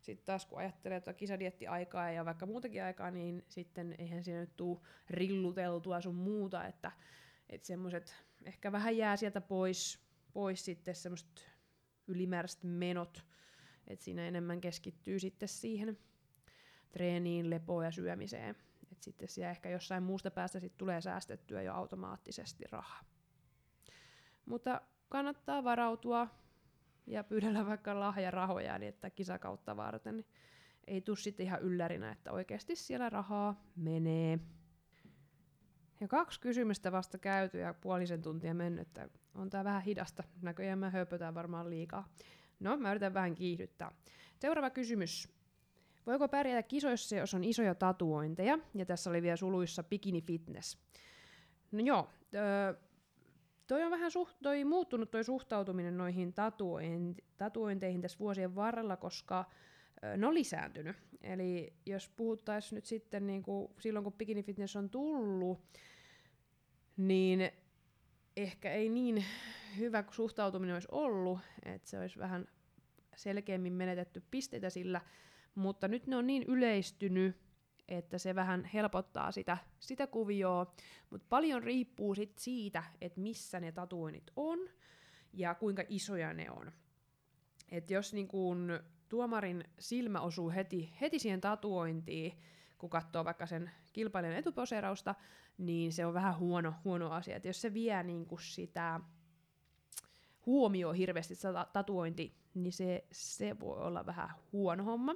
[0.01, 4.57] sitten taas kun ajattelee että kisadietti-aikaa ja vaikka muutakin aikaa, niin sitten eihän siinä nyt
[4.57, 6.92] tuu rilluteltua sun muuta, että
[7.49, 8.14] että semmoiset
[8.45, 9.99] ehkä vähän jää sieltä pois,
[10.33, 11.42] pois sitten semmoista
[12.12, 13.27] ylimääräiset menot,
[13.87, 15.98] että siinä enemmän keskittyy sitten siihen
[16.90, 18.57] treeniin, lepoon ja syömiseen.
[18.92, 23.05] Et sitten siellä ehkä jossain muusta päästä sit tulee säästettyä jo automaattisesti rahaa.
[24.46, 26.29] Mutta kannattaa varautua
[27.07, 30.27] ja pyydellä vaikka lahjarahoja niin että kisakautta varten, niin
[30.87, 34.38] ei tuu sitten ihan yllärinä, että oikeasti siellä rahaa menee.
[36.03, 40.25] Ja kaksi kysymystä vasta käyty ja puolisen tuntia mennyt, että on tää vähän hidasta.
[40.43, 42.09] Näköjään mä höpötän varmaan liikaa.
[42.61, 43.93] No, mä yritän vähän kiihdyttää.
[44.38, 45.29] Seuraava kysymys.
[46.07, 48.59] Voiko pärjätä kisoissa, jos on isoja tatuointeja?
[48.75, 50.79] Ja tässä oli vielä suluissa bikini fitness.
[51.73, 52.75] No joo, öö,
[53.67, 59.45] toi on vähän suht, toi muuttunut toi suhtautuminen noihin tatuointi, tatuointeihin tässä vuosien varrella, koska
[60.17, 60.97] ne on lisääntynyt.
[61.21, 65.61] Eli jos puhuttaisiin nyt sitten niin kuin silloin, kun bikini fitness on tullut,
[66.96, 67.50] niin
[68.37, 69.24] ehkä ei niin
[69.78, 72.46] hyvä suhtautuminen olisi ollut, että se olisi vähän
[73.16, 75.00] selkeämmin menetetty pisteitä sillä,
[75.55, 77.37] mutta nyt ne on niin yleistynyt,
[77.88, 80.74] että se vähän helpottaa sitä, sitä kuvioa,
[81.11, 84.59] mutta paljon riippuu sit siitä, että missä ne tatuoinnit on
[85.33, 86.72] ja kuinka isoja ne on.
[87.68, 92.38] Et jos niin kun tuomarin silmä osuu heti, heti siihen tatuointiin,
[92.78, 95.14] kun katsoo vaikka sen kilpailijan etuposeerausta,
[95.59, 97.37] niin se on vähän huono, huono asia.
[97.37, 99.01] Et jos se vie niin sitä
[100.47, 105.15] huomioon hirveästi se tatuointi, niin se, se voi olla vähän huono homma.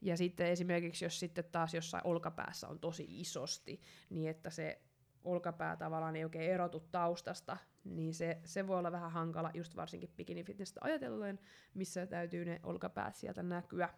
[0.00, 4.82] Ja sitten esimerkiksi, jos sitten taas jossain olkapäässä on tosi isosti, niin että se
[5.24, 10.12] olkapää tavallaan ei oikein erotu taustasta, niin se, se voi olla vähän hankala, just varsinkin
[10.16, 11.38] bikini fitnessistä ajatellen,
[11.74, 13.88] missä täytyy ne olkapäät sieltä näkyä.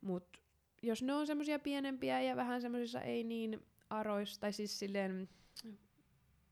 [0.00, 0.38] Mutta
[0.82, 5.28] jos ne on semmoisia pienempiä ja vähän semmoisissa ei niin aroissa, tai siis silleen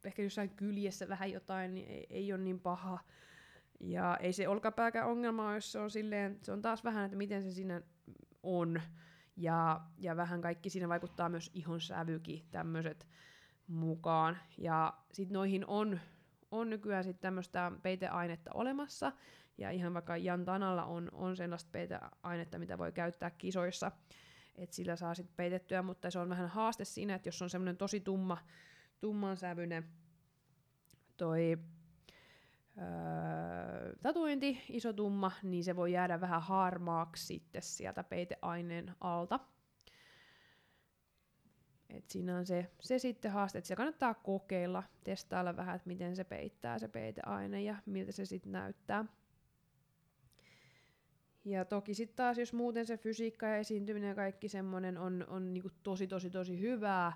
[0.05, 2.99] ehkä jossain kyljessä vähän jotain, niin ei, ei ole niin paha.
[3.81, 7.43] Ja ei se olkapääkään ongelma jos se on silleen, se on taas vähän, että miten
[7.43, 7.83] se siinä
[8.43, 8.83] on.
[9.37, 13.07] Ja, ja vähän kaikki siinä vaikuttaa myös ihon sävykin, tämmöiset
[13.67, 14.39] mukaan.
[14.59, 16.01] Ja sitten noihin on,
[16.51, 19.13] on nykyään sitten tämmöistä peiteainetta olemassa.
[19.59, 23.93] Ja ihan vaikka Jan Tanalla on, on sellaista peiteainetta, mitä voi käyttää kisoissa,
[24.57, 27.77] että sillä saa sitten peitettyä, mutta se on vähän haaste siinä, että jos on semmoinen
[27.77, 28.39] tosi tumma,
[29.01, 29.89] tumman sävyinen
[31.17, 31.59] toi
[32.79, 39.41] öö, tatuointi, iso tumma, niin se voi jäädä vähän harmaaksi sitten sieltä peiteaineen alta.
[41.91, 46.17] Et siinä on se, se sitten haaste, että se kannattaa kokeilla, testailla vähän, että miten
[46.17, 49.05] se peittää se peiteaine ja miltä se sitten näyttää.
[51.49, 55.55] Ja toki sitten taas, jos muuten se fysiikka ja esiintyminen ja kaikki semmoinen on, on
[55.55, 57.13] niinku tosi tosi tosi hyvää,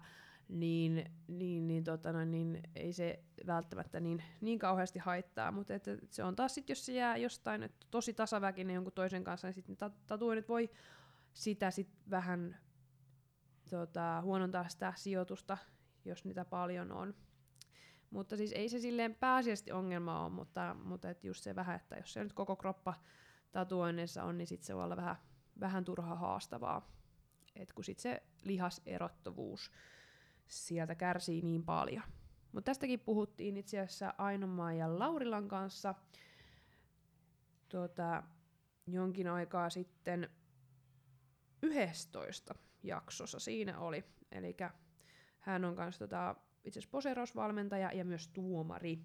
[0.48, 5.90] niin, niin, niin, tota no, niin ei se välttämättä niin, niin kauheasti haittaa, mutta että
[6.10, 9.54] se on taas sitten, jos se jää jostain että tosi tasaväkinen jonkun toisen kanssa, niin
[9.54, 10.70] sitten tatuoinnit voi
[11.32, 12.56] sitä sitten vähän
[13.70, 15.58] tota, huonontaa sitä sijoitusta,
[16.04, 17.14] jos niitä paljon on.
[18.10, 21.96] Mutta siis ei se silleen pääasiallisesti ongelma ole, mutta, mutta et just se vähän, että
[21.96, 22.94] jos se nyt koko kroppa
[23.52, 25.16] tatuoinnissa on, niin sitten se voi olla vähän,
[25.60, 26.92] vähän turha haastavaa.
[27.56, 29.70] Et kun sitten se lihaserottuvuus
[30.48, 32.02] sieltä kärsii niin paljon.
[32.52, 35.94] Mutta tästäkin puhuttiin itse asiassa Ainomaa ja Laurilan kanssa
[37.68, 38.22] tuota,
[38.86, 40.30] jonkin aikaa sitten
[41.62, 44.04] 11 jaksossa siinä oli.
[44.32, 44.56] Eli
[45.40, 48.98] hän on kanssa tota, itse asiassa poseerausvalmentaja ja myös tuomari.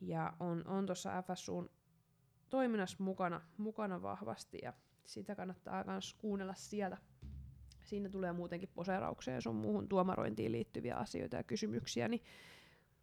[0.00, 1.70] Ja on, on tuossa FSUn
[2.50, 4.72] toiminnassa mukana, mukana vahvasti ja
[5.04, 6.98] sitä kannattaa myös kuunnella sieltä
[7.84, 12.22] siinä tulee muutenkin poseeraukseen ja sun muuhun tuomarointiin liittyviä asioita ja kysymyksiä, niin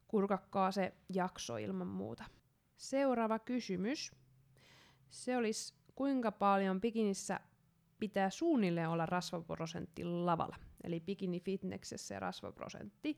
[0.07, 2.23] kurkakkaa se jakso ilman muuta.
[2.77, 4.11] Seuraava kysymys.
[5.09, 7.39] Se olisi, kuinka paljon bikinissä
[7.99, 10.55] pitää suunnilleen olla rasvaprosentti lavalla?
[10.83, 13.17] Eli bikini fitnessessä se rasvaprosentti.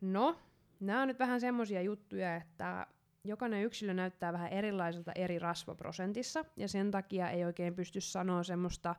[0.00, 0.38] No,
[0.80, 2.86] nämä on nyt vähän semmosia juttuja, että
[3.24, 8.94] jokainen yksilö näyttää vähän erilaiselta eri rasvaprosentissa, ja sen takia ei oikein pysty sanoa semmoista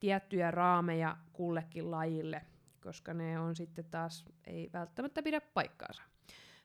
[0.00, 2.42] tiettyjä raameja kullekin lajille,
[2.82, 6.02] koska ne on sitten taas, ei välttämättä pidä paikkaansa.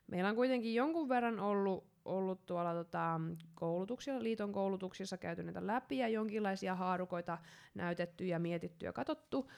[0.08, 3.22] Meillä on kuitenkin jonkun verran ollut, ollut tuolla tota,
[3.54, 7.38] koulutuksilla, liiton koulutuksissa käyty näitä läpi ja jonkinlaisia haarukoita
[7.74, 9.52] näytetty ja mietitty ja katsottu.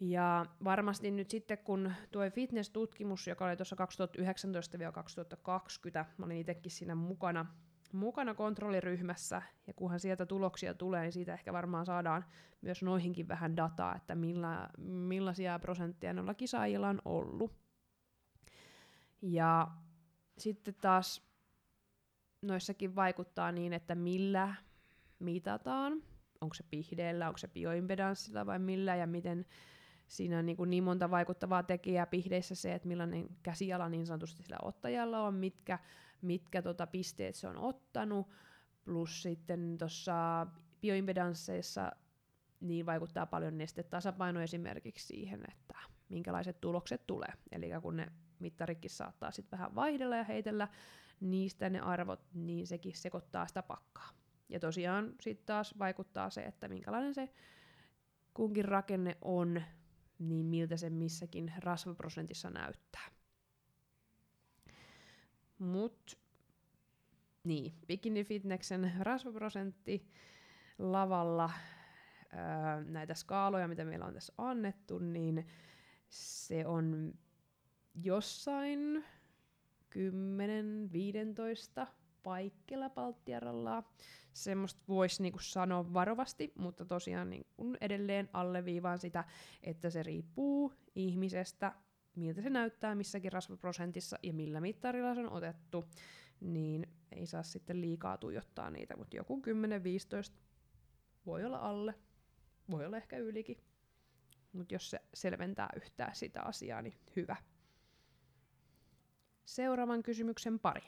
[0.00, 3.78] Ja varmasti nyt sitten, kun tuo fitness-tutkimus, joka oli tuossa 2019-2020,
[6.18, 7.46] mä olin itsekin siinä mukana,
[7.92, 12.24] mukana kontrolliryhmässä, ja kunhan sieltä tuloksia tulee, niin siitä ehkä varmaan saadaan
[12.60, 17.52] myös noihinkin vähän dataa, että milla, millaisia prosentteja noilla kisaajilla on ollut.
[19.22, 19.68] Ja
[20.38, 21.26] sitten taas
[22.42, 24.54] noissakin vaikuttaa niin, että millä
[25.18, 26.02] mitataan,
[26.40, 29.46] onko se pihdeellä, onko se bioimpedanssilla vai millä, ja miten,
[30.08, 34.42] siinä on niin, kuin niin monta vaikuttavaa tekijää pihdeissä se, että millainen käsiala niin sanotusti
[34.42, 35.78] sillä ottajalla on, mitkä,
[36.22, 38.28] mitkä tota pisteet se on ottanut,
[38.84, 40.46] plus sitten tuossa
[40.80, 41.92] bioimpedansseissa
[42.60, 45.78] niin vaikuttaa paljon nestetasapaino esimerkiksi siihen, että
[46.08, 47.32] minkälaiset tulokset tulee.
[47.52, 50.68] Eli kun ne mittarikin saattaa sitten vähän vaihdella ja heitellä
[51.20, 54.08] niistä ne arvot, niin sekin sekoittaa sitä pakkaa.
[54.48, 57.28] Ja tosiaan sitten taas vaikuttaa se, että minkälainen se
[58.34, 59.62] kunkin rakenne on,
[60.18, 63.10] niin miltä se missäkin rasvaprosentissa näyttää.
[65.58, 66.18] Mut
[67.44, 70.10] niin, Bikini Fitneksen rasvaprosentti
[70.78, 71.50] lavalla,
[72.32, 75.46] ää, näitä skaaloja, mitä meillä on tässä annettu, niin
[76.08, 77.14] se on
[77.94, 79.04] jossain
[81.82, 81.86] 10-15
[82.26, 83.82] paikkella Palttiaralla.
[84.32, 89.24] Semmoista voisi niinku sanoa varovasti, mutta tosiaan niinku edelleen alleviivaan sitä,
[89.62, 91.72] että se riippuu ihmisestä,
[92.16, 95.84] miltä se näyttää missäkin rasvaprosentissa ja millä mittarilla se on otettu,
[96.40, 99.42] niin ei saa sitten liikaa tuijottaa niitä, mutta joku
[100.30, 100.32] 10-15
[101.26, 101.94] voi olla alle,
[102.70, 103.56] voi olla ehkä ylikin.
[104.52, 107.36] Mutta jos se selventää yhtään sitä asiaa, niin hyvä.
[109.44, 110.82] Seuraavan kysymyksen pari.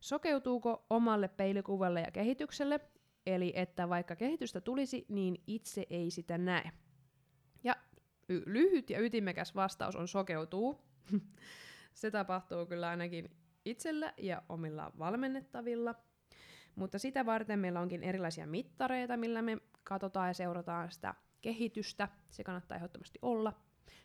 [0.00, 2.80] Sokeutuuko omalle peilikuvalle ja kehitykselle,
[3.26, 6.70] eli että vaikka kehitystä tulisi, niin itse ei sitä näe?
[7.64, 7.76] Ja
[8.28, 10.78] y- lyhyt ja ytimekäs vastaus on sokeutuu.
[11.94, 13.30] se tapahtuu kyllä ainakin
[13.64, 15.94] itsellä ja omilla valmennettavilla.
[16.74, 22.08] Mutta sitä varten meillä onkin erilaisia mittareita, millä me katsotaan ja seurataan sitä kehitystä.
[22.30, 23.52] Se kannattaa ehdottomasti olla,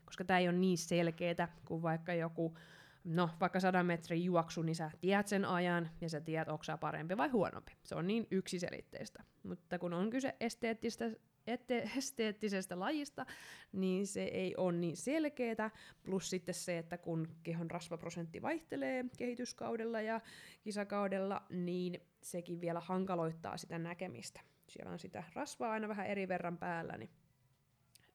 [0.06, 2.58] koska tämä ei ole niin selkeää kuin vaikka joku
[3.04, 6.78] no vaikka 100 metrin juoksu, niin sä tiedät sen ajan ja sä tiedät, onko sä
[6.78, 7.72] parempi vai huonompi.
[7.84, 9.24] Se on niin yksiselitteistä.
[9.44, 11.12] Mutta kun on kyse esteettistä,
[11.48, 13.26] ette, esteettisestä lajista,
[13.72, 15.72] niin se ei ole niin selkeää.
[16.04, 20.22] Plus sitten se, että kun kehon rasvaprosentti vaihtelee kehityskaudella ja
[20.62, 24.42] kisakaudella, niin sekin vielä hankaloittaa sitä näkemistä.
[24.68, 27.10] Siellä on sitä rasvaa aina vähän eri verran päällä, niin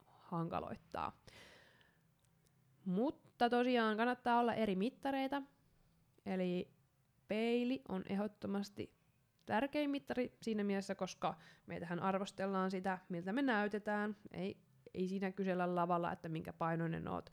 [0.06, 1.20] hankaloittaa.
[2.84, 5.42] Mutta tosiaan kannattaa olla eri mittareita.
[6.26, 6.70] Eli
[7.28, 8.98] peili on ehdottomasti
[9.46, 11.34] tärkein mittari siinä mielessä, koska
[11.66, 14.16] meitähän arvostellaan sitä, miltä me näytetään.
[14.30, 14.56] Ei,
[14.94, 17.32] ei siinä kysellä lavalla, että minkä painoinen oot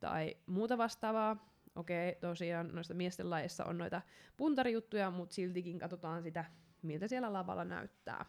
[0.00, 1.48] tai muuta vastaavaa.
[1.76, 4.02] Okei, tosiaan noista miesten lajeissa on noita
[4.36, 6.44] puntarijuttuja, mutta siltikin katsotaan sitä,
[6.82, 8.24] miltä siellä lavalla näyttää.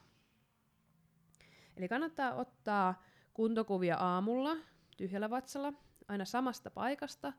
[1.78, 3.04] Eli kannattaa ottaa
[3.34, 4.58] kuntokuvia aamulla
[4.98, 5.74] tyhjällä vatsalla
[6.10, 7.34] aina samasta paikasta,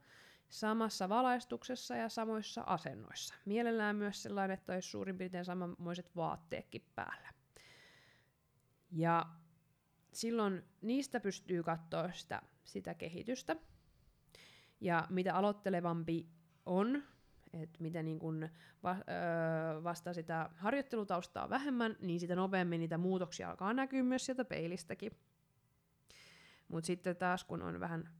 [0.48, 3.34] samassa valaistuksessa ja samoissa asennoissa.
[3.44, 7.28] Mielellään myös sellainen, että olisi suurin piirtein samanmoiset vaatteetkin päällä.
[8.92, 9.26] Ja
[10.12, 13.56] silloin niistä pystyy katsoa sitä, sitä kehitystä.
[14.80, 16.26] Ja mitä aloittelevampi
[16.66, 17.02] on,
[17.52, 18.48] että mitä niin kun
[18.82, 24.44] va, öö, vasta sitä harjoittelutaustaa vähemmän, niin sitä nopeammin niitä muutoksia alkaa näkyä myös sieltä
[24.44, 25.12] peilistäkin.
[26.68, 28.19] Mutta sitten taas kun on vähän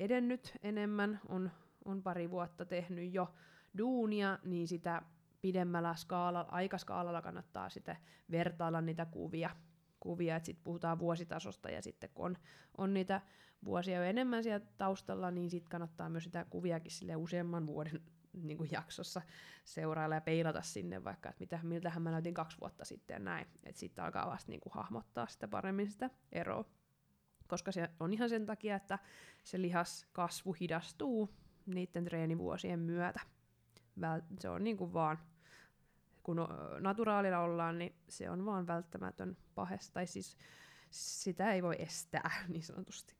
[0.00, 1.50] edennyt enemmän, on,
[1.84, 3.34] on pari vuotta tehnyt jo
[3.78, 5.02] duunia, niin sitä
[5.40, 7.96] pidemmällä skaalalla, aikaskaalalla kannattaa sitten
[8.30, 9.50] vertailla niitä kuvia,
[10.00, 12.36] kuvia että sitten puhutaan vuositasosta ja sitten kun on,
[12.78, 13.20] on niitä
[13.64, 18.00] vuosia jo enemmän siellä taustalla, niin sitten kannattaa myös sitä kuviakin sille useamman vuoden
[18.32, 19.22] niin kuin jaksossa
[19.64, 23.46] seurailla ja peilata sinne vaikka, että mitä, miltähän mä näytin kaksi vuotta sitten ja näin.
[23.64, 26.64] Että sitten alkaa vasta niin kuin hahmottaa sitä paremmin sitä eroa
[27.50, 28.98] koska se on ihan sen takia, että
[29.44, 31.34] se lihaskasvu hidastuu
[31.66, 33.20] niiden treenivuosien myötä.
[34.38, 35.18] Se on niin kuin vaan,
[36.22, 36.36] kun
[36.80, 40.36] naturaalilla ollaan, niin se on vaan välttämätön pahes, tai siis
[40.90, 43.16] sitä ei voi estää niin sanotusti.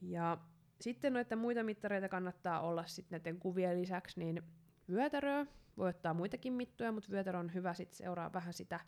[0.00, 0.38] Ja
[0.80, 4.42] sitten noita muita mittareita kannattaa olla sitten näiden kuvien lisäksi, niin
[4.88, 5.46] vyötäröä,
[5.76, 8.80] voi ottaa muitakin mittoja, mutta vyötärö on hyvä sitten seuraa vähän sitä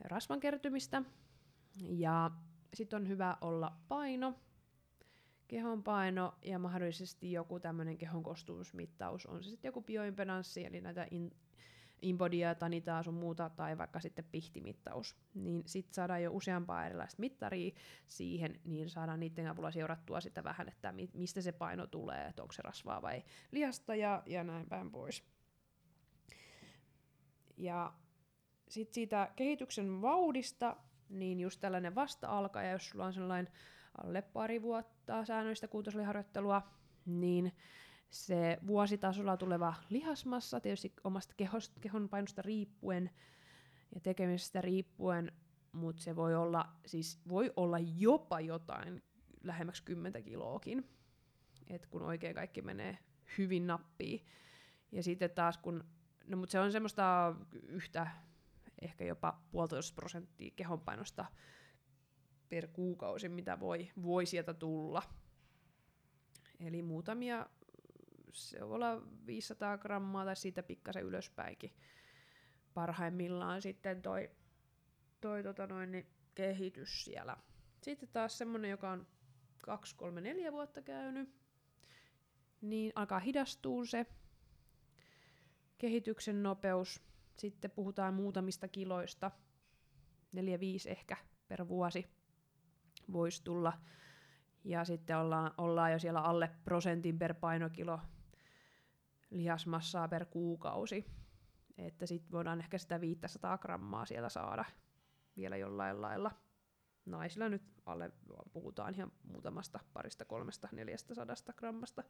[0.00, 1.02] rasvan kertymistä.
[1.80, 2.30] Ja
[2.74, 4.34] sitten on hyvä olla paino,
[5.48, 9.26] kehon paino ja mahdollisesti joku tämmöinen kehon kostumusmittaus.
[9.26, 11.30] On se sitten joku bioimpedanssi, eli näitä in,
[12.02, 15.16] Inbodia, Tanitaa sun muuta, tai vaikka sitten pihtimittaus.
[15.34, 17.74] Niin sitten saadaan jo useampaa erilaista mittaria
[18.06, 22.42] siihen, niin saadaan niiden avulla seurattua sitä vähän, että mi- mistä se paino tulee, että
[22.42, 25.24] onko se rasvaa vai lihasta ja, ja näin päin pois.
[27.56, 27.92] Ja
[28.68, 30.76] sitten siitä kehityksen vauhdista
[31.12, 33.52] niin just tällainen vasta-alkaja, jos sulla on sellainen
[34.02, 36.62] alle pari vuotta säännöllistä kuutosliharjoittelua,
[37.06, 37.52] niin
[38.10, 43.10] se vuositasolla tuleva lihasmassa, tietysti omasta kehosta, kehon painosta riippuen
[43.94, 45.32] ja tekemisestä riippuen,
[45.72, 49.02] mutta se voi olla, siis voi olla jopa jotain
[49.44, 50.88] lähemmäksi 10 kiloakin.
[51.70, 52.98] Et kun oikein kaikki menee
[53.38, 54.26] hyvin nappiin.
[54.92, 55.84] Ja sitten taas kun,
[56.26, 57.34] no mutta se on semmoista
[57.68, 58.06] yhtä,
[58.82, 61.24] ehkä jopa puolitoista prosenttia kehonpainosta
[62.48, 65.02] per kuukausi, mitä voi, voi sieltä tulla.
[66.60, 67.46] Eli muutamia,
[68.32, 71.76] se voi olla 500 grammaa tai siitä pikkasen ylöspäinkin.
[72.74, 74.30] Parhaimmillaan sitten toi,
[75.20, 77.36] toi tota noin, niin kehitys siellä.
[77.82, 79.06] Sitten taas semmonen, joka on
[79.64, 81.34] 2, 3, 4 vuotta käynyt,
[82.60, 84.06] niin alkaa hidastua se
[85.78, 87.11] kehityksen nopeus.
[87.36, 89.30] Sitten puhutaan muutamista kiloista,
[90.36, 90.40] 4-5
[90.86, 91.16] ehkä
[91.48, 92.06] per vuosi
[93.12, 93.72] voisi tulla.
[94.64, 98.00] Ja sitten ollaan, ollaan jo siellä alle prosentin per painokilo
[99.30, 101.06] lihasmassaa per kuukausi.
[101.78, 104.64] Että sitten voidaan ehkä sitä 500 grammaa siellä saada
[105.36, 106.30] vielä jollain lailla.
[107.06, 108.12] Naisilla nyt alle
[108.52, 112.04] puhutaan ihan muutamasta parista, kolmesta, neljästä sadasta grammasta.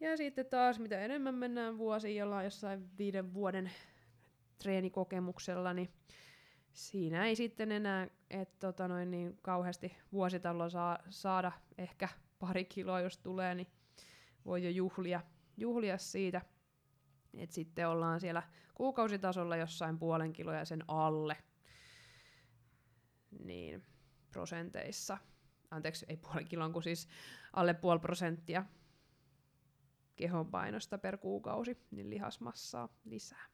[0.00, 3.70] Ja sitten taas mitä enemmän mennään vuosiin jollain jossain viiden vuoden
[4.58, 5.92] treenikokemuksella, niin
[6.72, 13.00] siinä ei sitten enää et, tota noin, niin kauheasti vuositalolla saa, saada ehkä pari kiloa,
[13.00, 13.68] jos tulee, niin
[14.44, 15.20] voi jo juhlia,
[15.56, 16.42] juhlia siitä.
[17.34, 18.42] Et sitten ollaan siellä
[18.74, 21.36] kuukausitasolla jossain puolen kiloa ja sen alle
[23.38, 23.86] niin
[24.30, 25.18] prosenteissa.
[25.70, 27.08] Anteeksi, ei puolen kilon, kun siis
[27.52, 28.64] alle puoli prosenttia
[30.16, 33.51] kehonpainosta per kuukausi, niin lihasmassaa lisää.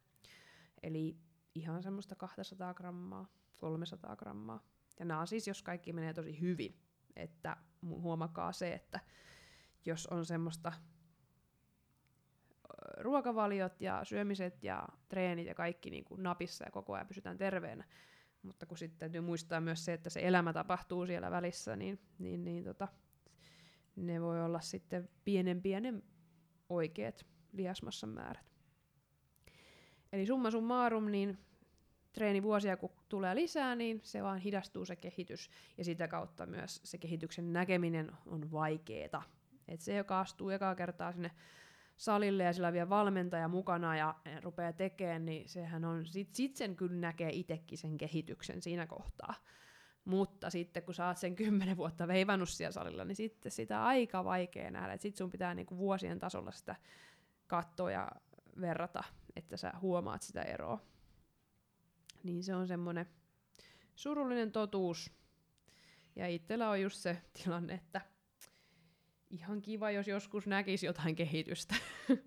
[0.83, 1.17] Eli
[1.55, 3.27] ihan semmoista 200 grammaa,
[3.57, 4.65] 300 grammaa.
[4.99, 6.81] Ja nämä on siis, jos kaikki menee tosi hyvin.
[7.17, 9.01] Että huomakaa se, että
[9.85, 10.73] jos on semmoista
[13.01, 17.85] ruokavaliot ja syömiset ja treenit ja kaikki niin kuin napissa ja koko ajan pysytään terveenä,
[18.43, 22.45] mutta kun sitten täytyy muistaa myös se, että se elämä tapahtuu siellä välissä, niin, niin,
[22.45, 22.89] niin tota,
[23.97, 26.03] ne voi olla sitten pienen pienen
[26.69, 28.48] oikeat lihasmassan määrät.
[30.13, 31.39] Eli summa summarum, niin
[32.13, 36.99] treenivuosia kun tulee lisää, niin se vaan hidastuu se kehitys, ja sitä kautta myös se
[36.99, 39.23] kehityksen näkeminen on vaikeeta.
[39.69, 41.31] Et se, joka astuu ekaa kertaa sinne
[41.97, 46.57] salille ja sillä on vielä valmentaja mukana ja rupeaa tekemään, niin sehän on, sit, sit
[46.57, 49.35] sen kyllä näkee itsekin sen kehityksen siinä kohtaa.
[50.05, 54.25] Mutta sitten kun sä oot sen kymmenen vuotta veivannut siellä salilla, niin sitten sitä aika
[54.25, 54.97] vaikea nähdä.
[54.97, 56.77] Sitten sun pitää niinku vuosien tasolla sitä
[57.47, 58.11] katsoa ja
[58.61, 59.05] verrata,
[59.39, 60.81] että sä huomaat sitä eroa.
[62.23, 63.07] Niin se on semmoinen
[63.95, 65.11] surullinen totuus.
[66.17, 68.01] Ja itsellä on just se tilanne, että
[69.31, 71.75] ihan kiva, jos joskus näkisi jotain kehitystä.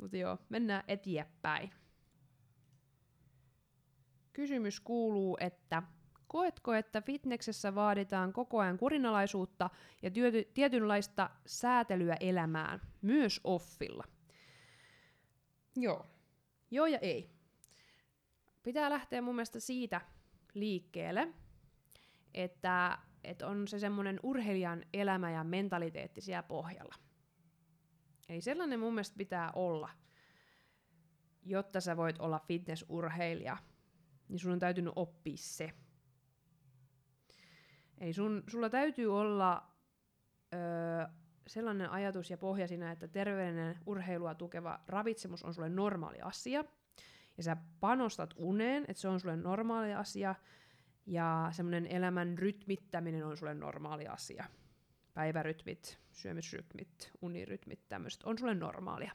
[0.00, 1.70] Mutta joo, mennään eteenpäin.
[4.32, 5.82] Kysymys kuuluu, että
[6.26, 9.70] koetko, että fitneksessä vaaditaan koko ajan kurinalaisuutta
[10.02, 14.04] ja työty- tietynlaista säätelyä elämään, myös offilla?
[15.76, 16.06] Joo.
[16.70, 17.30] Joo ja ei.
[18.62, 20.00] Pitää lähteä mun mielestä siitä
[20.54, 21.28] liikkeelle,
[22.34, 26.94] että että on se semmoinen urheilijan elämä ja mentaliteetti siellä pohjalla.
[28.28, 29.88] Eli sellainen mun mielestä pitää olla,
[31.42, 33.56] jotta sä voit olla fitnessurheilija,
[34.28, 35.72] niin sun on täytynyt oppia se.
[37.98, 39.72] Eli sun, sulla täytyy olla
[40.54, 41.06] öö,
[41.46, 46.64] sellainen ajatus ja pohja siinä, että terveellinen urheilua tukeva ravitsemus on sulle normaali asia,
[47.36, 50.34] ja sä panostat uneen, että se on sulle normaali asia,
[51.06, 54.44] ja semmoinen elämän rytmittäminen on sulle normaali asia.
[55.14, 59.12] Päivärytmit, syömisrytmit, unirytmit, tämmöiset on sulle normaalia.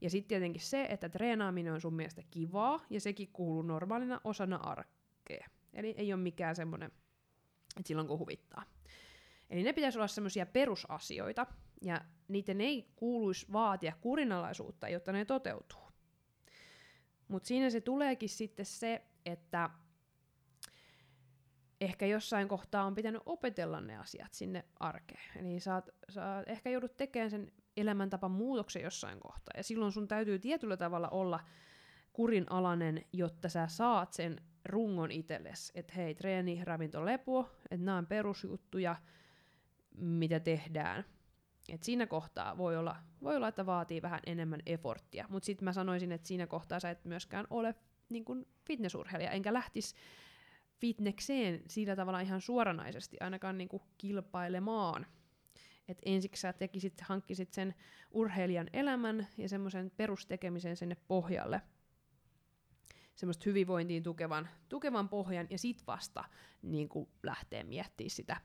[0.00, 4.56] Ja sitten tietenkin se, että treenaaminen on sun mielestä kivaa, ja sekin kuuluu normaalina osana
[4.56, 5.46] arkea.
[5.72, 6.90] Eli ei ole mikään semmoinen,
[7.76, 8.62] että silloin kun huvittaa.
[9.50, 11.46] Eli ne pitäisi olla semmoisia perusasioita,
[11.82, 15.90] ja niiden ei kuuluisi vaatia kurinalaisuutta, jotta ne toteutuu.
[17.28, 19.70] Mutta siinä se tuleekin sitten se, että
[21.80, 25.38] ehkä jossain kohtaa on pitänyt opetella ne asiat sinne arkeen.
[25.38, 25.88] Eli sä oot
[26.46, 29.52] ehkä joudut tekemään sen elämäntapan muutoksen jossain kohtaa.
[29.56, 31.40] Ja silloin sun täytyy tietyllä tavalla olla
[32.12, 35.72] kurinalainen, jotta sä saat sen rungon itsellesi.
[35.74, 38.96] Että hei, treeni, ravinto, lepo, että nämä on perusjuttuja,
[39.96, 41.04] mitä tehdään.
[41.68, 45.26] Et siinä kohtaa voi olla, voi olla, että vaatii vähän enemmän eforttia.
[45.28, 47.74] Mutta sitten mä sanoisin, että siinä kohtaa sä et myöskään ole
[48.08, 49.94] niin kun fitnessurheilija, enkä lähtisi
[50.80, 55.06] fitnekseen sillä tavalla ihan suoranaisesti, ainakaan niinku kilpailemaan.
[55.88, 57.74] Et ensiksi sä tekisit, hankkisit sen
[58.10, 61.62] urheilijan elämän ja semmoisen perustekemisen sinne pohjalle.
[63.14, 66.24] Semmoista hyvinvointiin tukevan, tukevan pohjan ja sit vasta
[66.62, 66.88] niin
[67.22, 68.36] lähtee miettimään sitä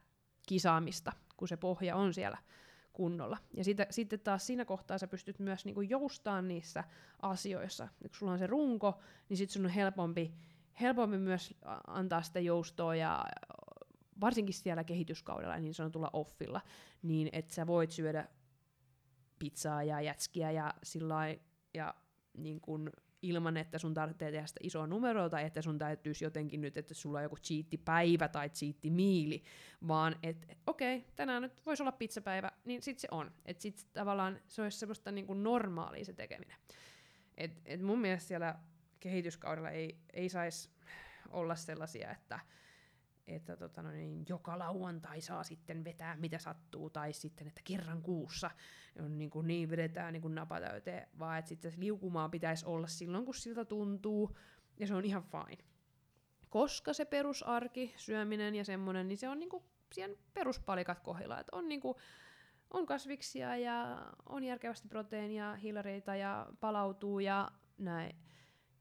[0.48, 2.38] kisaamista, kun se pohja on siellä
[2.94, 3.38] kunnolla.
[3.54, 6.84] Ja sitä, sitten taas siinä kohtaa sä pystyt myös niinku joustaan niissä
[7.22, 7.88] asioissa.
[8.02, 10.34] kun sulla on se runko, niin sitten sun on helpompi,
[10.82, 11.54] helpompi myös
[11.88, 13.26] antaa sitä joustoa ja
[14.22, 16.62] varsinkin siellä kehityskaudella niin sanotulla offilla,
[17.02, 18.28] niin että sä voit syödä
[19.40, 21.16] pizzaa ja jätskiä ja sillä
[21.74, 21.94] ja
[22.38, 22.92] niin kun
[23.30, 26.94] ilman, että sun tarvitsee tehdä sitä isoa numeroa tai että sun täytyisi jotenkin nyt, että
[26.94, 27.36] sulla on joku
[27.86, 28.50] päivä tai
[28.90, 29.44] miili,
[29.88, 33.32] vaan että okei, okay, tänään nyt voisi olla pizzapäivä, niin sit se on.
[33.46, 36.58] Että sit tavallaan se olisi semmoista niin kuin normaalia se tekeminen.
[37.38, 38.56] Et, et mun mielestä siellä
[39.00, 40.70] kehityskaudella ei, ei saisi
[41.30, 42.40] olla sellaisia, että
[43.28, 48.02] että tota no niin, joka lauantai saa sitten vetää mitä sattuu, tai sitten, että kerran
[48.02, 48.52] kuussa
[49.00, 53.26] on niin, kuin niin vedetään niin kuin napatäyteen, vaan että sitten liukumaa pitäisi olla silloin,
[53.26, 54.38] kun siltä tuntuu,
[54.80, 55.64] ja se on ihan fine.
[56.50, 59.64] Koska se perusarki, syöminen ja semmoinen, niin se on niin kuin
[59.94, 61.98] siihen peruspalikat kohdilla, että on niin kuin,
[62.74, 68.16] on kasviksia ja on järkevästi proteiinia, hiilareita ja palautuu ja näin.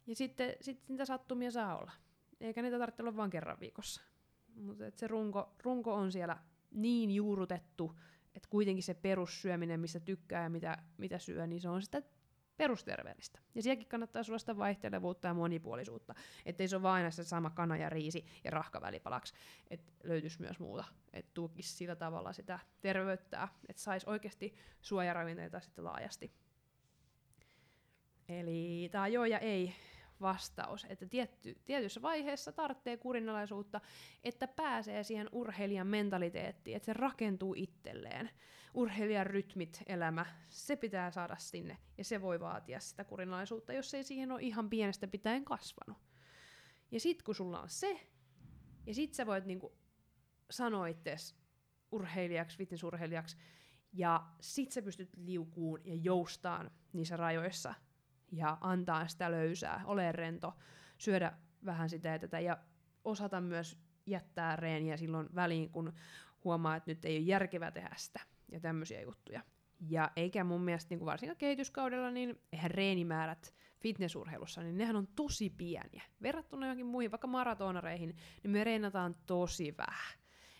[0.06, 1.92] Ja sitten, sitten niitä sattumia saa olla.
[2.40, 4.13] Eikä niitä tarvitse olla vain kerran viikossa.
[4.54, 6.36] Mutta se runko, runko on siellä
[6.70, 7.98] niin juurutettu,
[8.34, 12.02] että kuitenkin se perussyöminen, missä tykkää ja mitä, mitä syö, niin se on sitä
[12.56, 13.38] perusterveellistä.
[13.54, 16.14] Ja sielläkin kannattaa sulla sitä vaihtelevuutta ja monipuolisuutta,
[16.46, 19.34] ettei se ole vain aina se sama kana ja riisi ja rahka välipalaksi,
[19.70, 25.84] että löytyisi myös muuta, että tukisi sillä tavalla sitä terveyttä, että saisi oikeasti suojaravinteita sitten
[25.84, 26.32] laajasti.
[28.28, 29.74] Eli tämä joo ja ei
[30.24, 33.80] vastaus, että tietty, tietyssä vaiheessa tarvitsee kurinalaisuutta,
[34.24, 38.30] että pääsee siihen urheilijan mentaliteettiin, että se rakentuu itselleen.
[38.74, 44.04] Urheilijan rytmit, elämä, se pitää saada sinne, ja se voi vaatia sitä kurinalaisuutta, jos ei
[44.04, 45.98] siihen ole ihan pienestä pitäen kasvanut.
[46.90, 48.00] Ja sit kun sulla on se,
[48.86, 49.78] ja sit sä voit niinku
[50.50, 51.34] sanoa itseäsi
[51.92, 53.36] urheilijaksi, fitnessurheilijaksi,
[53.92, 57.74] ja sit sä pystyt liukuun ja joustaan niissä rajoissa,
[58.36, 60.54] ja antaa sitä löysää, ole rento,
[60.98, 61.32] syödä
[61.64, 62.58] vähän sitä ja tätä ja
[63.04, 65.92] osata myös jättää reeniä silloin väliin, kun
[66.44, 68.20] huomaa, että nyt ei ole järkevää tehdä sitä
[68.52, 69.42] ja tämmöisiä juttuja.
[69.88, 75.06] Ja eikä mun mielestä niin kuin varsinkaan kehityskaudella, niin eihän reenimäärät fitnessurheilussa, niin nehän on
[75.06, 76.02] tosi pieniä.
[76.22, 80.18] Verrattuna johonkin muihin, vaikka maratonareihin, niin me reenataan tosi vähän.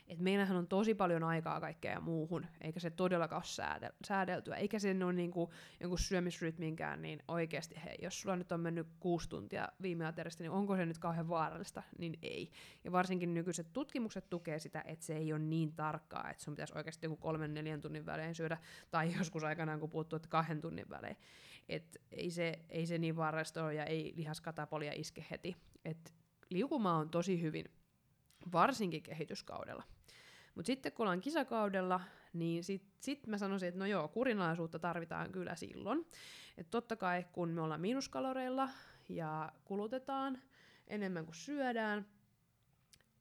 [0.09, 4.97] Et meillähän on tosi paljon aikaa kaikkea muuhun, eikä se todellakaan ole säädeltyä, eikä se
[5.05, 10.07] ole niinku jonkun syömisrytminkään, niin oikeasti hei, jos sulla nyt on mennyt kuusi tuntia viime
[10.07, 11.83] aterista, niin onko se nyt kauhean vaarallista?
[11.99, 12.51] Niin ei.
[12.85, 16.75] Ja varsinkin nykyiset tutkimukset tukee sitä, että se ei ole niin tarkkaa, että sun pitäisi
[16.77, 18.59] oikeasti joku kolmen neljän tunnin välein syödä,
[18.91, 21.17] tai joskus aikanaan kun puhuttu, että kahden tunnin välein.
[21.69, 25.57] Et ei, se, ei se niin vaarallista ole ja ei lihaskatapolia iske heti.
[25.85, 26.15] Et
[26.51, 27.65] liukumaa on tosi hyvin
[28.53, 29.85] varsinkin kehityskaudella.
[30.55, 32.01] Mutta sitten kun ollaan kisakaudella,
[32.33, 36.07] niin sitten sit mä sanoisin, että no joo, kurinalaisuutta tarvitaan kyllä silloin.
[36.59, 38.69] Että totta kai kun me ollaan miinuskaloreilla
[39.09, 40.43] ja kulutetaan
[40.89, 42.07] enemmän kuin syödään,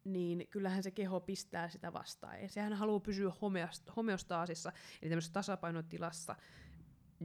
[0.04, 2.42] niin kyllähän se keho pistää sitä vastaan.
[2.42, 3.32] Ja sehän haluaa pysyä
[3.96, 4.72] homeostaasissa,
[5.02, 6.36] eli tämmöisessä tasapainotilassa,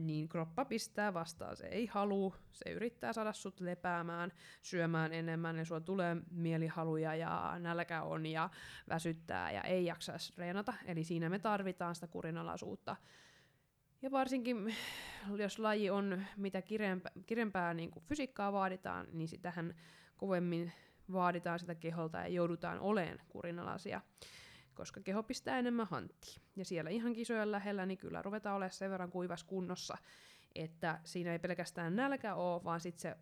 [0.07, 1.57] niin kroppa pistää vastaan.
[1.57, 4.31] Se ei halua, se yrittää saada sut lepäämään,
[4.61, 8.49] syömään enemmän, ja sulla tulee mielihaluja ja nälkä on ja
[8.89, 10.73] väsyttää ja ei jaksa reenata.
[10.85, 12.95] Eli siinä me tarvitaan sitä kurinalaisuutta.
[14.01, 14.75] Ja varsinkin,
[15.35, 19.75] jos laji on mitä kirempää, kirempää niin kuin fysiikkaa vaaditaan, niin sitähän
[20.17, 20.71] kovemmin
[21.11, 24.01] vaaditaan sitä keholta ja joudutaan oleen kurinalaisia
[24.79, 26.41] koska keho pistää enemmän hanttiin.
[26.55, 29.97] Ja siellä ihan kisojen lähellä, niin kyllä ruvetaan olemaan sen verran kuivas kunnossa,
[30.55, 33.17] että siinä ei pelkästään nälkä ole, vaan sitten se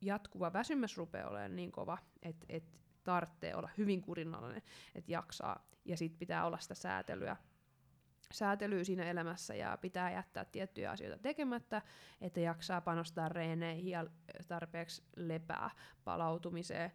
[0.00, 2.64] jatkuva väsymys rupeaa olemaan niin kova, että et
[3.04, 4.62] tarvitsee olla hyvin kurinalainen,
[4.94, 5.68] että jaksaa.
[5.84, 7.36] Ja sitten pitää olla sitä säätelyä,
[8.32, 11.82] säätelyä siinä elämässä ja pitää jättää tiettyjä asioita tekemättä,
[12.20, 14.06] että jaksaa panostaa reeneihin ja
[14.48, 15.70] tarpeeksi lepää
[16.04, 16.92] palautumiseen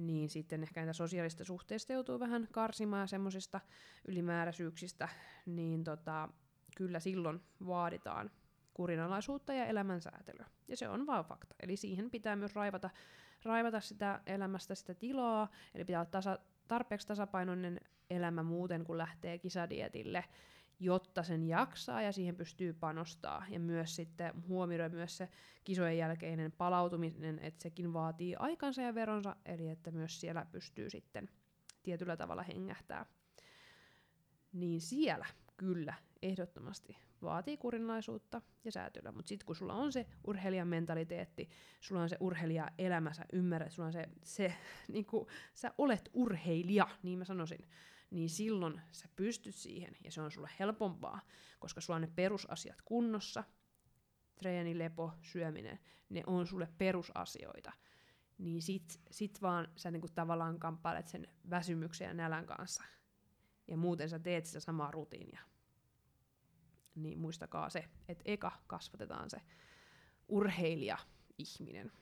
[0.00, 3.60] niin sitten ehkä näitä sosiaalista suhteista joutuu vähän karsimaan semmoisista
[4.08, 5.08] ylimääräisyyksistä,
[5.46, 6.28] niin tota,
[6.76, 8.30] kyllä silloin vaaditaan
[8.74, 10.46] kurinalaisuutta ja elämänsäätelyä.
[10.68, 11.54] Ja se on vaan fakta.
[11.62, 12.90] Eli siihen pitää myös raivata,
[13.44, 16.38] raivata sitä elämästä sitä tilaa, eli pitää olla tasa,
[16.68, 17.80] tarpeeksi tasapainoinen
[18.10, 20.24] elämä muuten, kun lähtee kisadietille
[20.80, 23.44] jotta sen jaksaa ja siihen pystyy panostaa.
[23.48, 25.28] Ja myös sitten huomioida myös se
[25.64, 31.28] kisojen jälkeinen palautuminen, että sekin vaatii aikansa ja veronsa, eli että myös siellä pystyy sitten
[31.82, 33.06] tietyllä tavalla hengähtää.
[34.52, 35.26] Niin siellä
[35.56, 41.48] kyllä ehdottomasti vaatii kurinlaisuutta ja säätelyä, mutta sitten kun sulla on se urheilijan mentaliteetti,
[41.80, 44.54] sulla on se urheilija elämä, sä ymmärrät, sulla on se, se
[44.92, 47.68] niin kuin, sä olet urheilija, niin mä sanoisin,
[48.10, 51.20] niin silloin sä pystyt siihen ja se on sulle helpompaa,
[51.58, 53.44] koska sulla on ne perusasiat kunnossa,
[54.34, 57.72] treeni, lepo, syöminen, ne on sulle perusasioita.
[58.38, 62.84] Niin sit, sit vaan sä niinku tavallaan kamppailet sen väsymyksen ja nälän kanssa.
[63.68, 65.40] Ja muuten sä teet sitä samaa rutiinia.
[66.94, 69.40] Niin muistakaa se, että eka kasvatetaan se
[70.28, 71.92] urheilija-ihminen.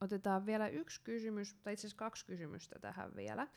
[0.00, 3.48] Otetaan vielä yksi kysymys, tai itse asiassa kaksi kysymystä tähän vielä,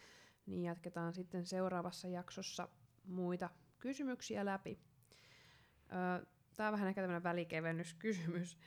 [0.45, 2.69] niin jatketaan sitten seuraavassa jaksossa
[3.03, 4.79] muita kysymyksiä läpi.
[6.55, 8.57] Tämä on vähän ehkä tämmöinen välikevennyskysymys.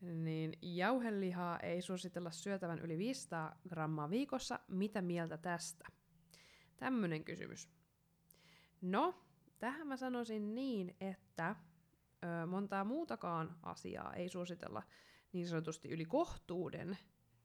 [0.00, 4.60] Niin jauhelihaa ei suositella syötävän yli 500 grammaa viikossa.
[4.68, 5.88] Mitä mieltä tästä?
[6.76, 7.68] Tämmöinen kysymys.
[8.80, 9.24] No,
[9.58, 11.56] tähän mä sanoisin niin, että
[12.24, 14.82] ö, montaa muutakaan asiaa ei suositella
[15.32, 16.98] niin sanotusti yli kohtuuden,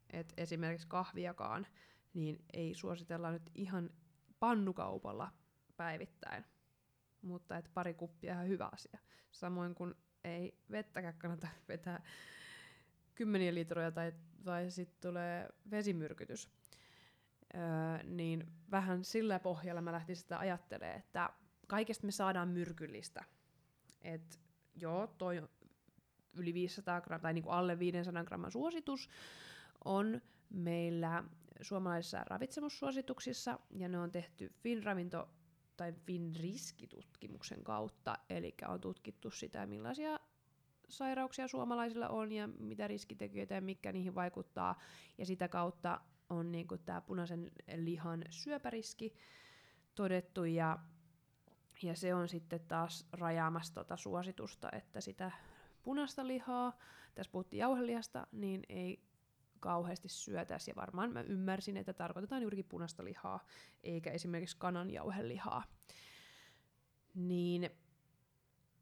[0.10, 1.68] että esimerkiksi kahviakaan,
[2.14, 3.90] niin ei suositella nyt ihan
[4.40, 5.32] pannukaupalla
[5.78, 6.46] päivittäin.
[7.22, 9.00] Mutta että pari kuppia on hyvä asia.
[9.32, 12.04] Samoin kuin ei vettäkään kannata vetää
[13.16, 16.50] kymmeniä litroja tai, tai sitten tulee vesimyrkytys.
[17.56, 21.30] Öö, niin vähän sillä pohjalla mä lähtin sitä ajattelemaan, että
[21.68, 23.24] kaikesta me saadaan myrkyllistä.
[24.02, 24.40] Et
[24.76, 25.48] joo, toi
[26.34, 29.10] yli 500 grammaa, tai niinku alle 500 gramman suositus
[29.86, 31.24] on meillä
[31.62, 35.30] suomalaisissa ravitsemussuosituksissa, ja ne on tehty Finravinto
[35.78, 40.20] tai Finriski-tutkimuksen kautta, eli on tutkittu sitä, millaisia
[40.90, 44.80] sairauksia suomalaisilla on ja mitä riskitekijöitä ja mikä niihin vaikuttaa,
[45.18, 49.14] ja sitä kautta on niinku tämä punaisen lihan syöpäriski
[49.96, 50.80] todettu, ja,
[51.84, 55.32] ja se on sitten taas rajaamassa tota suositusta, että sitä
[55.84, 56.78] punaista lihaa,
[57.16, 59.11] tässä puhuttiin jauhelihasta, niin ei
[59.62, 60.72] kauheasti syötäisi.
[60.72, 63.46] Ja varmaan mä ymmärsin, että tarkoitetaan juurikin punaista lihaa,
[63.84, 65.64] eikä esimerkiksi kananjauhelihaa.
[67.16, 67.70] Niin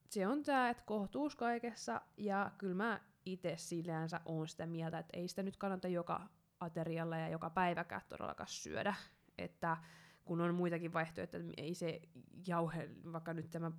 [0.10, 5.18] se on tämä, että kohtuus kaikessa, ja kyllä mä itse sillänsä oon sitä mieltä, että
[5.18, 8.96] ei sitä nyt kannata joka aterialla ja joka päiväkään todellakaan syödä.
[9.38, 9.78] Että
[10.26, 12.02] kun on muitakin vaihtoehtoja, että ei se
[12.48, 13.72] jauhe, vaikka nyt tämä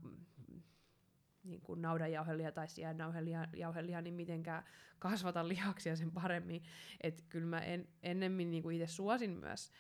[1.44, 4.64] niin kuin naudanjauheliha tai siannauheliha, niin mitenkään
[4.98, 6.62] kasvata lihaksia sen paremmin.
[7.00, 9.72] Että kyllä mä en, ennemmin niin kuin itse suosin myös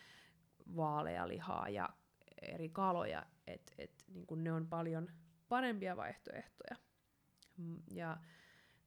[0.76, 1.88] vaaleja lihaa ja
[2.42, 5.10] eri kaloja, että et, niin kuin ne on paljon
[5.48, 6.76] parempia vaihtoehtoja.
[7.56, 8.16] Mm, ja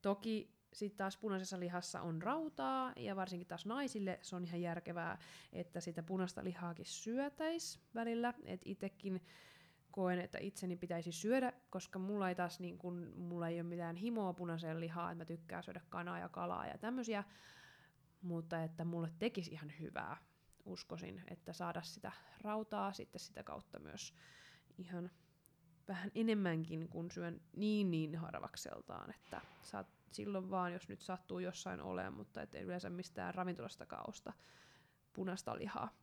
[0.02, 5.18] toki sitten taas punaisessa lihassa on rautaa, ja varsinkin taas naisille se on ihan järkevää,
[5.54, 8.34] että sitä punaista lihaakin syötäis välillä.
[8.46, 9.22] Että itsekin
[9.94, 13.96] koen, että itseni pitäisi syödä, koska mulla ei taas niin kun, mulla ei ole mitään
[13.96, 17.24] himoa punaiseen lihaa, että mä tykkään syödä kanaa ja kalaa ja tämmöisiä,
[18.22, 20.18] mutta että mulle tekisi ihan hyvää,
[20.66, 24.14] uskoisin, että saada sitä rautaa sitten sitä kautta myös
[24.78, 25.12] ihan
[25.88, 31.82] vähän enemmänkin, kun syön niin niin harvakseltaan, että saat silloin vaan, jos nyt sattuu jossain
[31.82, 34.34] olemaan, mutta et yleensä mistään ravintolasta kausta
[35.14, 36.03] punaista lihaa.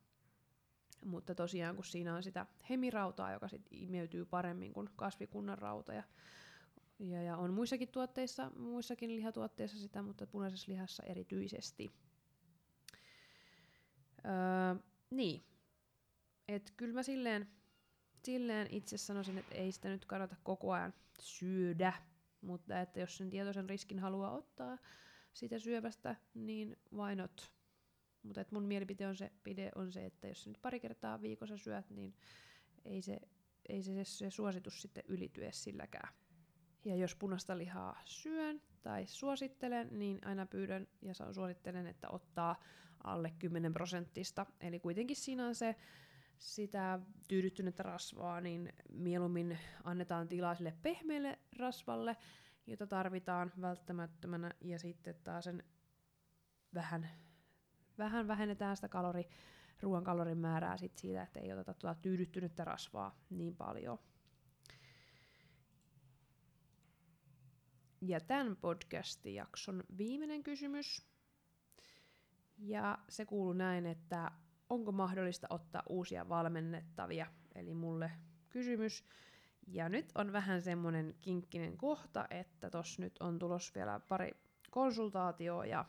[1.05, 6.03] Mutta tosiaan, kun siinä on sitä hemirautaa, joka sit imeytyy paremmin kuin kasvikunnan rauta, ja,
[6.99, 11.91] ja, ja on muissakin tuotteissa, muissakin lihatuotteissa sitä, mutta punaisessa lihassa erityisesti.
[14.25, 15.45] Öö, niin.
[16.49, 17.49] Et kyllä mä silleen,
[18.23, 21.93] silleen itse sanoisin, että ei sitä nyt kannata koko ajan syödä,
[22.41, 24.79] mutta että jos sen tietoisen riskin haluaa ottaa
[25.33, 27.53] sitä syövästä, niin why not?
[28.23, 31.91] Mutta mun mielipide on se, pide on se, että jos nyt pari kertaa viikossa syöt,
[31.91, 32.15] niin
[32.85, 33.21] ei se,
[33.69, 36.15] ei se, se, se suositus sitten ylity silläkään.
[36.85, 42.63] Ja jos punaista lihaa syön tai suosittelen, niin aina pyydän ja suosittelen, että ottaa
[43.05, 44.47] alle 10 prosenttista.
[44.61, 45.77] Eli kuitenkin siinä on se
[46.39, 52.17] sitä tyydyttynyttä rasvaa, niin mieluummin annetaan tilaa sille pehmeälle rasvalle,
[52.67, 55.65] jota tarvitaan välttämättömänä, ja sitten taas sen
[56.75, 57.09] vähän
[58.01, 59.29] vähän vähennetään sitä kalori,
[59.83, 63.99] ruoan kalorin määrää sit siitä, että ei oteta tuota tyydyttynyttä rasvaa niin paljon.
[68.01, 71.07] Ja tämän podcastin jakson viimeinen kysymys.
[72.59, 74.31] Ja se kuuluu näin, että
[74.69, 77.27] onko mahdollista ottaa uusia valmennettavia?
[77.55, 78.11] Eli mulle
[78.49, 79.05] kysymys.
[79.67, 84.31] Ja nyt on vähän semmonen kinkkinen kohta, että tos nyt on tulos vielä pari
[84.71, 85.85] konsultaatioa ja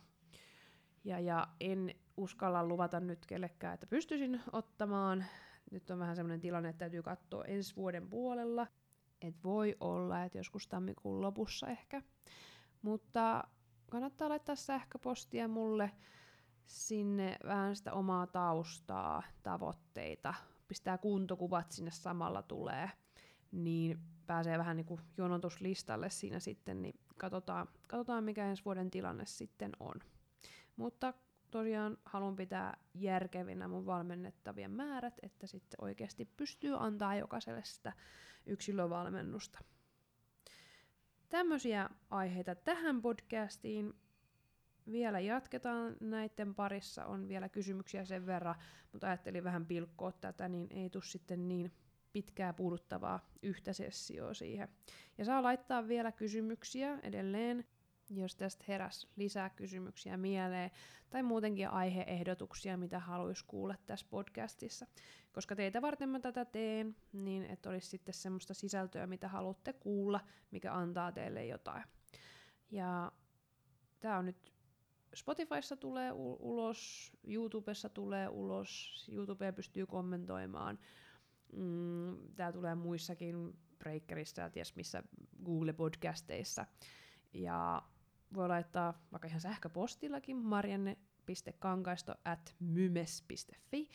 [1.03, 5.25] ja, ja en uskalla luvata nyt kellekään, että pystyisin ottamaan.
[5.71, 8.67] Nyt on vähän semmoinen tilanne, että täytyy katsoa ensi vuoden puolella.
[9.21, 12.01] Et voi olla, että joskus tammikuun lopussa ehkä.
[12.81, 13.43] Mutta
[13.91, 15.91] kannattaa laittaa sähköpostia mulle
[16.65, 20.33] sinne vähän sitä omaa taustaa, tavoitteita,
[20.67, 22.91] pistää kuntokuvat sinne samalla tulee,
[23.51, 29.25] niin pääsee vähän niin kuin jonotuslistalle siinä sitten, niin katsotaan, katsotaan mikä ensi vuoden tilanne
[29.25, 29.95] sitten on.
[30.75, 31.13] Mutta
[31.51, 37.93] tosiaan haluan pitää järkevinä mun valmennettavien määrät, että sitten oikeasti pystyy antaa jokaiselle sitä
[38.45, 39.59] yksilövalmennusta.
[41.29, 43.93] Tämmöisiä aiheita tähän podcastiin.
[44.91, 48.55] Vielä jatketaan näiden parissa, on vielä kysymyksiä sen verran,
[48.91, 51.71] mutta ajattelin vähän pilkkoa tätä, niin ei tule sitten niin
[52.13, 54.67] pitkää puuduttavaa yhtä sessioa siihen.
[55.17, 57.65] Ja saa laittaa vielä kysymyksiä edelleen
[58.15, 60.71] jos tästä heräs lisää kysymyksiä mieleen
[61.09, 64.87] tai muutenkin aiheehdotuksia, mitä haluaisi kuulla tässä podcastissa.
[65.31, 70.19] Koska teitä varten mä tätä teen, niin että olisi sitten semmoista sisältöä, mitä haluatte kuulla,
[70.51, 71.83] mikä antaa teille jotain.
[72.71, 73.11] Ja
[73.99, 74.51] tämä on nyt
[75.15, 80.79] Spotifyssa tulee ulos, YouTubessa tulee ulos, YouTube pystyy kommentoimaan.
[81.53, 85.03] Mm, tämä tulee muissakin Breakerissa ja ties missä
[85.45, 86.65] Google-podcasteissa.
[87.33, 87.83] Ja
[88.33, 93.89] voi laittaa vaikka ihan sähköpostillakin marjanne.kankaisto at mymes.fi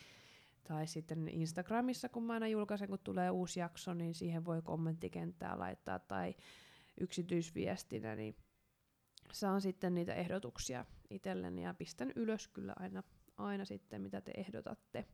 [0.67, 5.59] tai sitten Instagramissa, kun mä aina julkaisen, kun tulee uusi jakso, niin siihen voi kommenttikenttää
[5.59, 6.35] laittaa tai
[6.99, 8.35] yksityisviestinä, niin
[9.31, 13.03] saan sitten niitä ehdotuksia itselleni ja pistän ylös kyllä aina,
[13.37, 15.05] aina sitten, mitä te ehdotatte.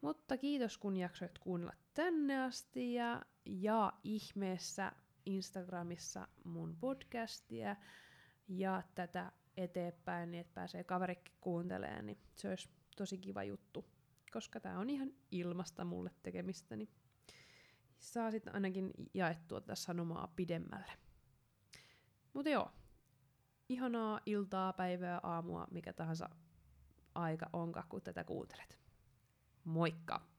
[0.00, 4.92] Mutta kiitos, kun jaksoit kuunnella tänne asti ja, ja ihmeessä
[5.26, 7.76] Instagramissa mun podcastia
[8.48, 13.84] ja tätä eteenpäin, niin että pääsee kaverikin kuuntelemaan, niin se olisi tosi kiva juttu,
[14.32, 16.88] koska tämä on ihan ilmasta mulle tekemistä, niin
[17.98, 20.92] saa sitten ainakin jaettua tätä sanomaa pidemmälle.
[22.32, 22.70] Mutta joo,
[23.68, 26.30] ihanaa iltaa, päivää, aamua, mikä tahansa
[27.14, 28.78] aika onka, kun tätä kuuntelet.
[29.64, 30.37] Moikka!